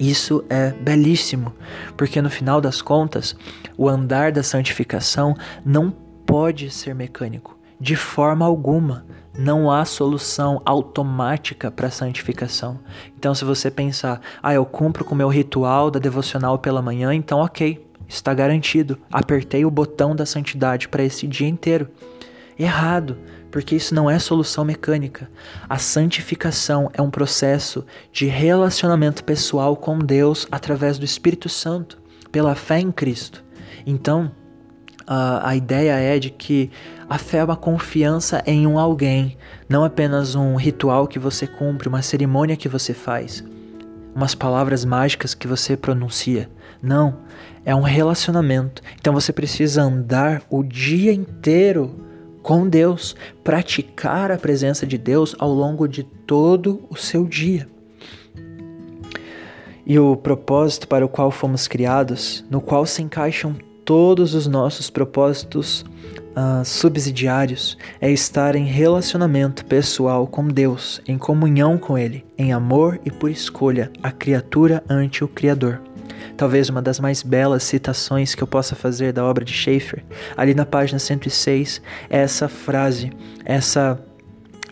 Isso 0.00 0.42
é 0.48 0.70
belíssimo, 0.70 1.52
porque 1.96 2.22
no 2.22 2.30
final 2.30 2.60
das 2.60 2.80
contas, 2.80 3.36
o 3.76 3.88
andar 3.88 4.32
da 4.32 4.42
santificação 4.42 5.36
não 5.64 5.90
pode 6.24 6.70
ser 6.70 6.94
mecânico, 6.94 7.58
de 7.78 7.94
forma 7.94 8.46
alguma 8.46 9.04
não 9.38 9.70
há 9.70 9.84
solução 9.84 10.60
automática 10.64 11.70
para 11.70 11.86
a 11.86 11.90
santificação. 11.90 12.78
Então, 13.16 13.34
se 13.34 13.44
você 13.44 13.70
pensar, 13.70 14.20
ah, 14.42 14.52
eu 14.52 14.66
cumpro 14.66 15.04
com 15.04 15.14
o 15.14 15.18
meu 15.18 15.28
ritual 15.28 15.90
da 15.90 15.98
devocional 15.98 16.58
pela 16.58 16.82
manhã, 16.82 17.14
então 17.14 17.38
ok, 17.38 17.86
está 18.08 18.34
garantido. 18.34 18.98
Apertei 19.10 19.64
o 19.64 19.70
botão 19.70 20.14
da 20.14 20.26
santidade 20.26 20.88
para 20.88 21.04
esse 21.04 21.26
dia 21.26 21.48
inteiro. 21.48 21.88
Errado, 22.58 23.16
porque 23.50 23.74
isso 23.74 23.94
não 23.94 24.08
é 24.08 24.18
solução 24.18 24.64
mecânica. 24.64 25.28
A 25.68 25.78
santificação 25.78 26.90
é 26.92 27.02
um 27.02 27.10
processo 27.10 27.84
de 28.12 28.26
relacionamento 28.26 29.24
pessoal 29.24 29.76
com 29.76 29.98
Deus 29.98 30.46
através 30.50 30.98
do 30.98 31.04
Espírito 31.04 31.48
Santo, 31.48 31.98
pela 32.30 32.54
fé 32.54 32.78
em 32.80 32.92
Cristo. 32.92 33.44
Então, 33.86 34.30
a, 35.06 35.48
a 35.48 35.56
ideia 35.56 35.92
é 35.92 36.18
de 36.18 36.30
que 36.30 36.70
a 37.08 37.18
fé 37.18 37.38
é 37.38 37.44
uma 37.44 37.56
confiança 37.56 38.42
em 38.46 38.66
um 38.66 38.78
alguém, 38.78 39.36
não 39.68 39.82
apenas 39.82 40.34
um 40.36 40.54
ritual 40.54 41.08
que 41.08 41.18
você 41.18 41.46
cumpre, 41.46 41.88
uma 41.88 42.02
cerimônia 42.02 42.56
que 42.56 42.68
você 42.68 42.94
faz, 42.94 43.44
umas 44.14 44.34
palavras 44.34 44.84
mágicas 44.84 45.34
que 45.34 45.48
você 45.48 45.76
pronuncia. 45.76 46.48
Não, 46.80 47.18
é 47.64 47.74
um 47.74 47.82
relacionamento. 47.82 48.82
Então 48.98 49.12
você 49.12 49.32
precisa 49.32 49.82
andar 49.82 50.42
o 50.48 50.62
dia 50.62 51.12
inteiro 51.12 52.09
com 52.50 52.68
Deus, 52.68 53.14
praticar 53.44 54.32
a 54.32 54.36
presença 54.36 54.84
de 54.84 54.98
Deus 54.98 55.36
ao 55.38 55.52
longo 55.52 55.86
de 55.86 56.02
todo 56.02 56.82
o 56.90 56.96
seu 56.96 57.24
dia. 57.24 57.68
E 59.86 59.96
o 59.96 60.16
propósito 60.16 60.88
para 60.88 61.06
o 61.06 61.08
qual 61.08 61.30
fomos 61.30 61.68
criados, 61.68 62.44
no 62.50 62.60
qual 62.60 62.84
se 62.86 63.02
encaixam 63.02 63.54
todos 63.84 64.34
os 64.34 64.48
nossos 64.48 64.90
propósitos 64.90 65.84
uh, 66.30 66.64
subsidiários 66.64 67.78
é 68.00 68.10
estar 68.10 68.56
em 68.56 68.64
relacionamento 68.64 69.64
pessoal 69.64 70.26
com 70.26 70.48
Deus, 70.48 71.00
em 71.06 71.16
comunhão 71.16 71.78
com 71.78 71.96
Ele, 71.96 72.24
em 72.36 72.52
amor 72.52 73.00
e 73.04 73.12
por 73.12 73.30
escolha, 73.30 73.92
a 74.02 74.10
criatura 74.10 74.82
ante 74.88 75.22
o 75.22 75.28
Criador. 75.28 75.80
Talvez 76.36 76.68
uma 76.68 76.82
das 76.82 77.00
mais 77.00 77.22
belas 77.22 77.62
citações 77.62 78.34
que 78.34 78.42
eu 78.42 78.46
possa 78.46 78.74
fazer 78.74 79.12
da 79.12 79.24
obra 79.24 79.44
de 79.44 79.52
Schaeffer, 79.52 80.04
ali 80.36 80.54
na 80.54 80.64
página 80.64 80.98
106, 80.98 81.80
é 82.08 82.18
essa 82.18 82.48
frase, 82.48 83.12
essa 83.44 84.00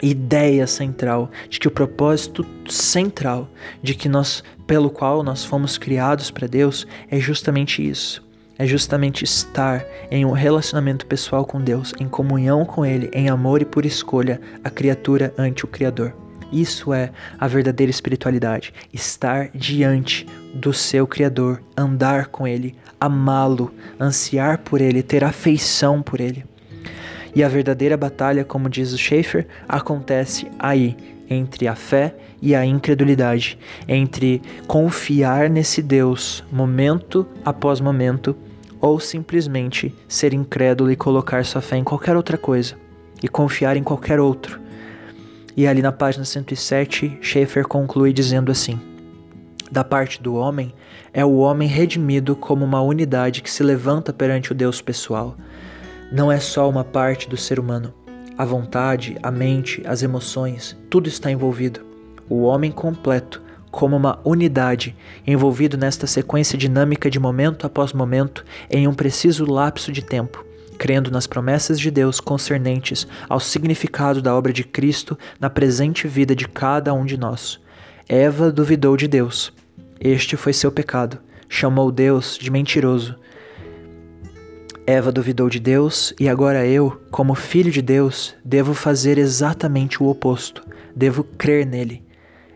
ideia 0.02 0.66
central 0.66 1.30
de 1.48 1.58
que 1.58 1.66
o 1.66 1.70
propósito 1.70 2.46
central 2.68 3.48
de 3.82 3.94
que 3.94 4.08
nós 4.08 4.44
pelo 4.66 4.90
qual 4.90 5.22
nós 5.22 5.44
fomos 5.44 5.76
criados 5.76 6.30
para 6.30 6.46
Deus 6.46 6.86
é 7.10 7.18
justamente 7.18 7.86
isso 7.86 8.28
é 8.58 8.66
justamente 8.66 9.22
estar 9.22 9.86
em 10.10 10.24
um 10.24 10.32
relacionamento 10.32 11.06
pessoal 11.06 11.46
com 11.46 11.60
Deus, 11.60 11.94
em 12.00 12.08
comunhão 12.08 12.64
com 12.64 12.84
Ele, 12.84 13.08
em 13.14 13.28
amor 13.28 13.62
e 13.62 13.64
por 13.64 13.86
escolha, 13.86 14.40
a 14.64 14.68
criatura 14.68 15.32
ante 15.38 15.64
o 15.64 15.68
Criador. 15.68 16.12
Isso 16.52 16.92
é 16.92 17.12
a 17.38 17.46
verdadeira 17.46 17.90
espiritualidade. 17.90 18.74
Estar 18.92 19.50
diante 19.54 20.26
do 20.58 20.72
seu 20.74 21.06
Criador, 21.06 21.62
andar 21.76 22.26
com 22.26 22.46
Ele, 22.46 22.74
amá-lo, 23.00 23.72
ansiar 23.98 24.58
por 24.58 24.80
Ele, 24.80 25.02
ter 25.02 25.24
afeição 25.24 26.02
por 26.02 26.20
Ele. 26.20 26.44
E 27.34 27.42
a 27.42 27.48
verdadeira 27.48 27.96
batalha, 27.96 28.44
como 28.44 28.68
diz 28.68 28.92
o 28.92 28.98
Schaefer, 28.98 29.46
acontece 29.68 30.46
aí, 30.58 30.96
entre 31.30 31.68
a 31.68 31.74
fé 31.74 32.14
e 32.40 32.54
a 32.54 32.64
incredulidade, 32.64 33.58
entre 33.86 34.42
confiar 34.66 35.48
nesse 35.48 35.82
Deus 35.82 36.44
momento 36.50 37.26
após 37.44 37.80
momento 37.80 38.36
ou 38.80 38.98
simplesmente 39.00 39.94
ser 40.06 40.32
incrédulo 40.32 40.90
e 40.90 40.96
colocar 40.96 41.44
sua 41.44 41.60
fé 41.60 41.76
em 41.76 41.84
qualquer 41.84 42.16
outra 42.16 42.38
coisa 42.38 42.76
e 43.22 43.28
confiar 43.28 43.76
em 43.76 43.82
qualquer 43.82 44.20
outro. 44.20 44.60
E 45.56 45.66
ali 45.66 45.82
na 45.82 45.90
página 45.90 46.24
107, 46.24 47.18
Schaeffer 47.20 47.66
conclui 47.66 48.12
dizendo 48.12 48.52
assim: 48.52 48.80
Da 49.70 49.84
parte 49.84 50.22
do 50.22 50.34
homem, 50.34 50.72
é 51.12 51.24
o 51.24 51.36
homem 51.36 51.68
redimido 51.68 52.34
como 52.34 52.64
uma 52.64 52.80
unidade 52.80 53.42
que 53.42 53.50
se 53.50 53.62
levanta 53.62 54.12
perante 54.12 54.52
o 54.52 54.54
Deus 54.54 54.80
pessoal. 54.80 55.36
Não 56.10 56.32
é 56.32 56.40
só 56.40 56.68
uma 56.68 56.84
parte 56.84 57.28
do 57.28 57.36
ser 57.36 57.60
humano. 57.60 57.92
A 58.36 58.44
vontade, 58.44 59.16
a 59.22 59.30
mente, 59.30 59.82
as 59.84 60.02
emoções, 60.02 60.76
tudo 60.88 61.08
está 61.08 61.30
envolvido. 61.30 61.80
O 62.28 62.42
homem 62.42 62.70
completo 62.70 63.42
como 63.70 63.96
uma 63.96 64.18
unidade, 64.24 64.96
envolvido 65.26 65.76
nesta 65.76 66.06
sequência 66.06 66.56
dinâmica 66.56 67.10
de 67.10 67.20
momento 67.20 67.66
após 67.66 67.92
momento 67.92 68.44
em 68.70 68.88
um 68.88 68.94
preciso 68.94 69.44
lapso 69.44 69.92
de 69.92 70.02
tempo. 70.02 70.44
crendo 70.78 71.10
nas 71.10 71.26
promessas 71.26 71.78
de 71.78 71.90
Deus 71.90 72.20
concernentes 72.20 73.04
ao 73.28 73.40
significado 73.40 74.22
da 74.22 74.32
obra 74.32 74.52
de 74.52 74.62
Cristo 74.62 75.18
na 75.40 75.50
presente 75.50 76.06
vida 76.06 76.36
de 76.36 76.46
cada 76.46 76.94
um 76.94 77.04
de 77.04 77.16
nós. 77.16 77.60
Eva 78.08 78.50
duvidou 78.50 78.96
de 78.96 79.06
Deus. 79.06 79.52
Este 80.00 80.34
foi 80.34 80.54
seu 80.54 80.72
pecado. 80.72 81.18
Chamou 81.46 81.92
Deus 81.92 82.38
de 82.40 82.50
mentiroso. 82.50 83.14
Eva 84.86 85.12
duvidou 85.12 85.50
de 85.50 85.60
Deus 85.60 86.14
e 86.18 86.26
agora 86.26 86.66
eu, 86.66 86.98
como 87.10 87.34
filho 87.34 87.70
de 87.70 87.82
Deus, 87.82 88.34
devo 88.42 88.72
fazer 88.72 89.18
exatamente 89.18 90.02
o 90.02 90.06
oposto. 90.06 90.66
Devo 90.96 91.22
crer 91.22 91.66
nele. 91.66 92.02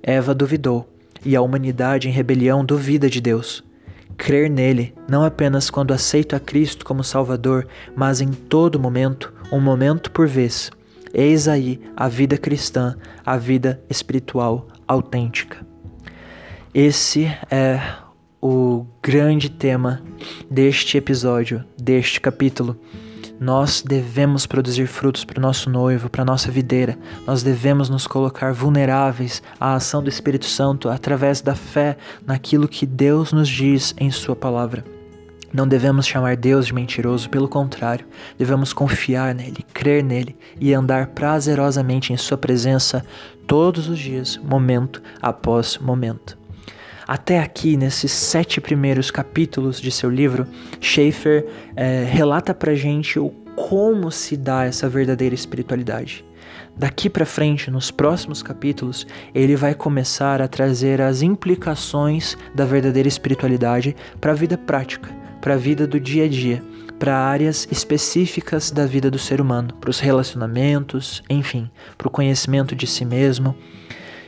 Eva 0.02 0.34
duvidou 0.34 0.88
e 1.22 1.36
a 1.36 1.42
humanidade 1.42 2.08
em 2.08 2.12
rebelião 2.12 2.64
duvida 2.64 3.10
de 3.10 3.20
Deus 3.20 3.62
crer 4.16 4.48
nele, 4.48 4.94
não 5.08 5.24
apenas 5.24 5.68
quando 5.68 5.92
aceito 5.92 6.36
a 6.36 6.38
Cristo 6.38 6.84
como 6.84 7.02
Salvador, 7.02 7.66
mas 7.96 8.20
em 8.20 8.28
todo 8.28 8.78
momento, 8.78 9.32
um 9.50 9.58
momento 9.58 10.12
por 10.12 10.28
vez. 10.28 10.70
Eis 11.12 11.48
aí 11.48 11.80
a 11.96 12.08
vida 12.08 12.38
cristã, 12.38 12.94
a 13.26 13.36
vida 13.36 13.82
espiritual 13.90 14.68
autêntica. 14.92 15.66
Esse 16.74 17.24
é 17.50 17.80
o 18.40 18.86
grande 19.02 19.50
tema 19.50 20.02
deste 20.50 20.96
episódio, 20.96 21.64
deste 21.80 22.20
capítulo. 22.20 22.76
Nós 23.38 23.82
devemos 23.82 24.46
produzir 24.46 24.86
frutos 24.86 25.24
para 25.24 25.38
o 25.38 25.42
nosso 25.42 25.68
noivo, 25.68 26.08
para 26.08 26.22
a 26.22 26.24
nossa 26.24 26.50
videira. 26.50 26.96
Nós 27.26 27.42
devemos 27.42 27.88
nos 27.88 28.06
colocar 28.06 28.52
vulneráveis 28.52 29.42
à 29.58 29.74
ação 29.74 30.02
do 30.02 30.08
Espírito 30.08 30.46
Santo 30.46 30.88
através 30.88 31.40
da 31.40 31.54
fé 31.54 31.96
naquilo 32.24 32.68
que 32.68 32.86
Deus 32.86 33.32
nos 33.32 33.48
diz 33.48 33.94
em 33.98 34.10
Sua 34.10 34.36
palavra. 34.36 34.84
Não 35.52 35.68
devemos 35.68 36.06
chamar 36.06 36.34
Deus 36.34 36.66
de 36.66 36.74
mentiroso, 36.74 37.28
pelo 37.28 37.46
contrário, 37.46 38.06
devemos 38.38 38.72
confiar 38.72 39.34
nele, 39.34 39.62
crer 39.74 40.02
nele 40.02 40.34
e 40.58 40.72
andar 40.72 41.08
prazerosamente 41.08 42.10
em 42.10 42.16
Sua 42.16 42.38
presença 42.38 43.04
todos 43.46 43.88
os 43.88 43.98
dias, 43.98 44.36
momento 44.36 45.02
após 45.20 45.78
momento. 45.78 46.38
Até 47.06 47.40
aqui, 47.40 47.76
nesses 47.76 48.12
sete 48.12 48.60
primeiros 48.60 49.10
capítulos 49.10 49.80
de 49.80 49.90
seu 49.90 50.08
livro, 50.08 50.46
Schaeffer 50.80 51.46
é, 51.74 52.04
relata 52.04 52.54
pra 52.54 52.74
gente 52.74 53.18
o 53.18 53.30
como 53.56 54.10
se 54.10 54.36
dá 54.36 54.64
essa 54.64 54.88
verdadeira 54.88 55.34
espiritualidade. 55.34 56.24
Daqui 56.76 57.10
para 57.10 57.26
frente, 57.26 57.70
nos 57.70 57.90
próximos 57.90 58.42
capítulos, 58.42 59.06
ele 59.34 59.56
vai 59.56 59.74
começar 59.74 60.40
a 60.40 60.48
trazer 60.48 61.00
as 61.02 61.20
implicações 61.20 62.36
da 62.54 62.64
verdadeira 62.64 63.08
espiritualidade 63.08 63.94
para 64.20 64.32
a 64.32 64.34
vida 64.34 64.56
prática, 64.56 65.10
para 65.40 65.54
a 65.54 65.58
vida 65.58 65.86
do 65.86 66.00
dia 66.00 66.24
a 66.24 66.28
dia, 66.28 66.62
para 66.98 67.16
áreas 67.18 67.68
específicas 67.70 68.70
da 68.70 68.86
vida 68.86 69.10
do 69.10 69.18
ser 69.18 69.40
humano, 69.40 69.74
para 69.80 69.90
os 69.90 70.00
relacionamentos, 70.00 71.22
enfim, 71.28 71.70
para 71.98 72.08
o 72.08 72.10
conhecimento 72.10 72.74
de 72.74 72.86
si 72.86 73.04
mesmo. 73.04 73.54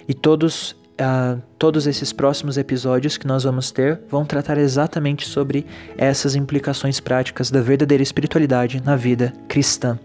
E 0.07 0.13
todos 0.13 0.77
Uh, 0.95 1.43
todos 1.59 1.89
esses 1.89 2.13
próximos 2.13 2.57
episódios 2.57 3.17
que 3.17 3.27
nós 3.27 3.43
vamos 3.43 3.73
ter 3.73 4.01
vão 4.09 4.25
tratar 4.25 4.57
exatamente 4.59 5.27
sobre 5.27 5.67
essas 5.99 6.37
implicações 6.37 7.01
práticas 7.01 7.51
da 7.51 7.61
verdadeira 7.61 8.01
espiritualidade 8.01 8.81
na 8.81 8.95
vida 8.95 9.33
cristã. 9.49 9.99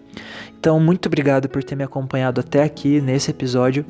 Então, 0.58 0.80
muito 0.80 1.06
obrigado 1.06 1.48
por 1.48 1.62
ter 1.62 1.76
me 1.76 1.84
acompanhado 1.84 2.40
até 2.40 2.64
aqui 2.64 3.00
nesse 3.00 3.30
episódio. 3.30 3.86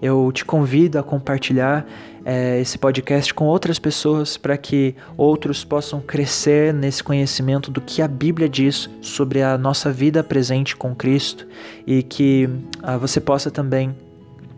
Eu 0.00 0.30
te 0.32 0.44
convido 0.44 0.96
a 0.96 1.02
compartilhar 1.02 1.84
é, 2.24 2.60
esse 2.60 2.78
podcast 2.78 3.34
com 3.34 3.46
outras 3.46 3.78
pessoas 3.78 4.36
para 4.36 4.56
que 4.56 4.94
outros 5.16 5.64
possam 5.64 6.00
crescer 6.00 6.72
nesse 6.72 7.02
conhecimento 7.02 7.70
do 7.70 7.80
que 7.80 8.00
a 8.00 8.08
Bíblia 8.08 8.48
diz 8.48 8.88
sobre 9.02 9.42
a 9.42 9.58
nossa 9.58 9.92
vida 9.92 10.22
presente 10.22 10.76
com 10.76 10.94
Cristo 10.94 11.46
e 11.86 12.02
que 12.02 12.48
uh, 12.82 12.98
você 12.98 13.20
possa 13.20 13.50
também 13.50 13.94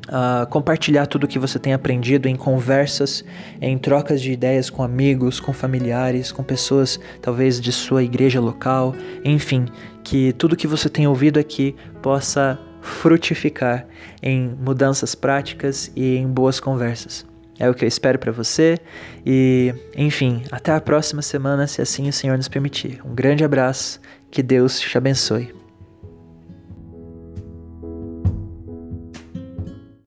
Uh, 0.06 0.46
compartilhar 0.46 1.06
tudo 1.06 1.24
o 1.24 1.26
que 1.26 1.38
você 1.38 1.58
tem 1.58 1.72
aprendido 1.72 2.28
em 2.28 2.36
conversas, 2.36 3.24
em 3.60 3.76
trocas 3.76 4.22
de 4.22 4.30
ideias 4.30 4.70
com 4.70 4.84
amigos, 4.84 5.40
com 5.40 5.52
familiares, 5.52 6.30
com 6.30 6.44
pessoas 6.44 7.00
talvez 7.20 7.60
de 7.60 7.72
sua 7.72 8.04
igreja 8.04 8.40
local, 8.40 8.94
enfim, 9.24 9.66
que 10.04 10.32
tudo 10.34 10.54
que 10.54 10.68
você 10.68 10.88
tem 10.88 11.08
ouvido 11.08 11.40
aqui 11.40 11.74
possa 12.00 12.56
frutificar 12.80 13.84
em 14.22 14.48
mudanças 14.48 15.14
práticas 15.16 15.90
e 15.96 16.16
em 16.16 16.28
boas 16.28 16.60
conversas. 16.60 17.26
É 17.58 17.68
o 17.68 17.74
que 17.74 17.84
eu 17.84 17.88
espero 17.88 18.18
para 18.18 18.30
você 18.30 18.78
e, 19.24 19.74
enfim, 19.96 20.42
até 20.52 20.72
a 20.72 20.80
próxima 20.80 21.22
semana, 21.22 21.66
se 21.66 21.80
assim 21.82 22.08
o 22.08 22.12
Senhor 22.12 22.36
nos 22.36 22.48
permitir. 22.48 23.00
Um 23.04 23.14
grande 23.14 23.44
abraço, 23.44 24.00
que 24.30 24.42
Deus 24.42 24.78
te 24.78 24.96
abençoe. 24.96 25.65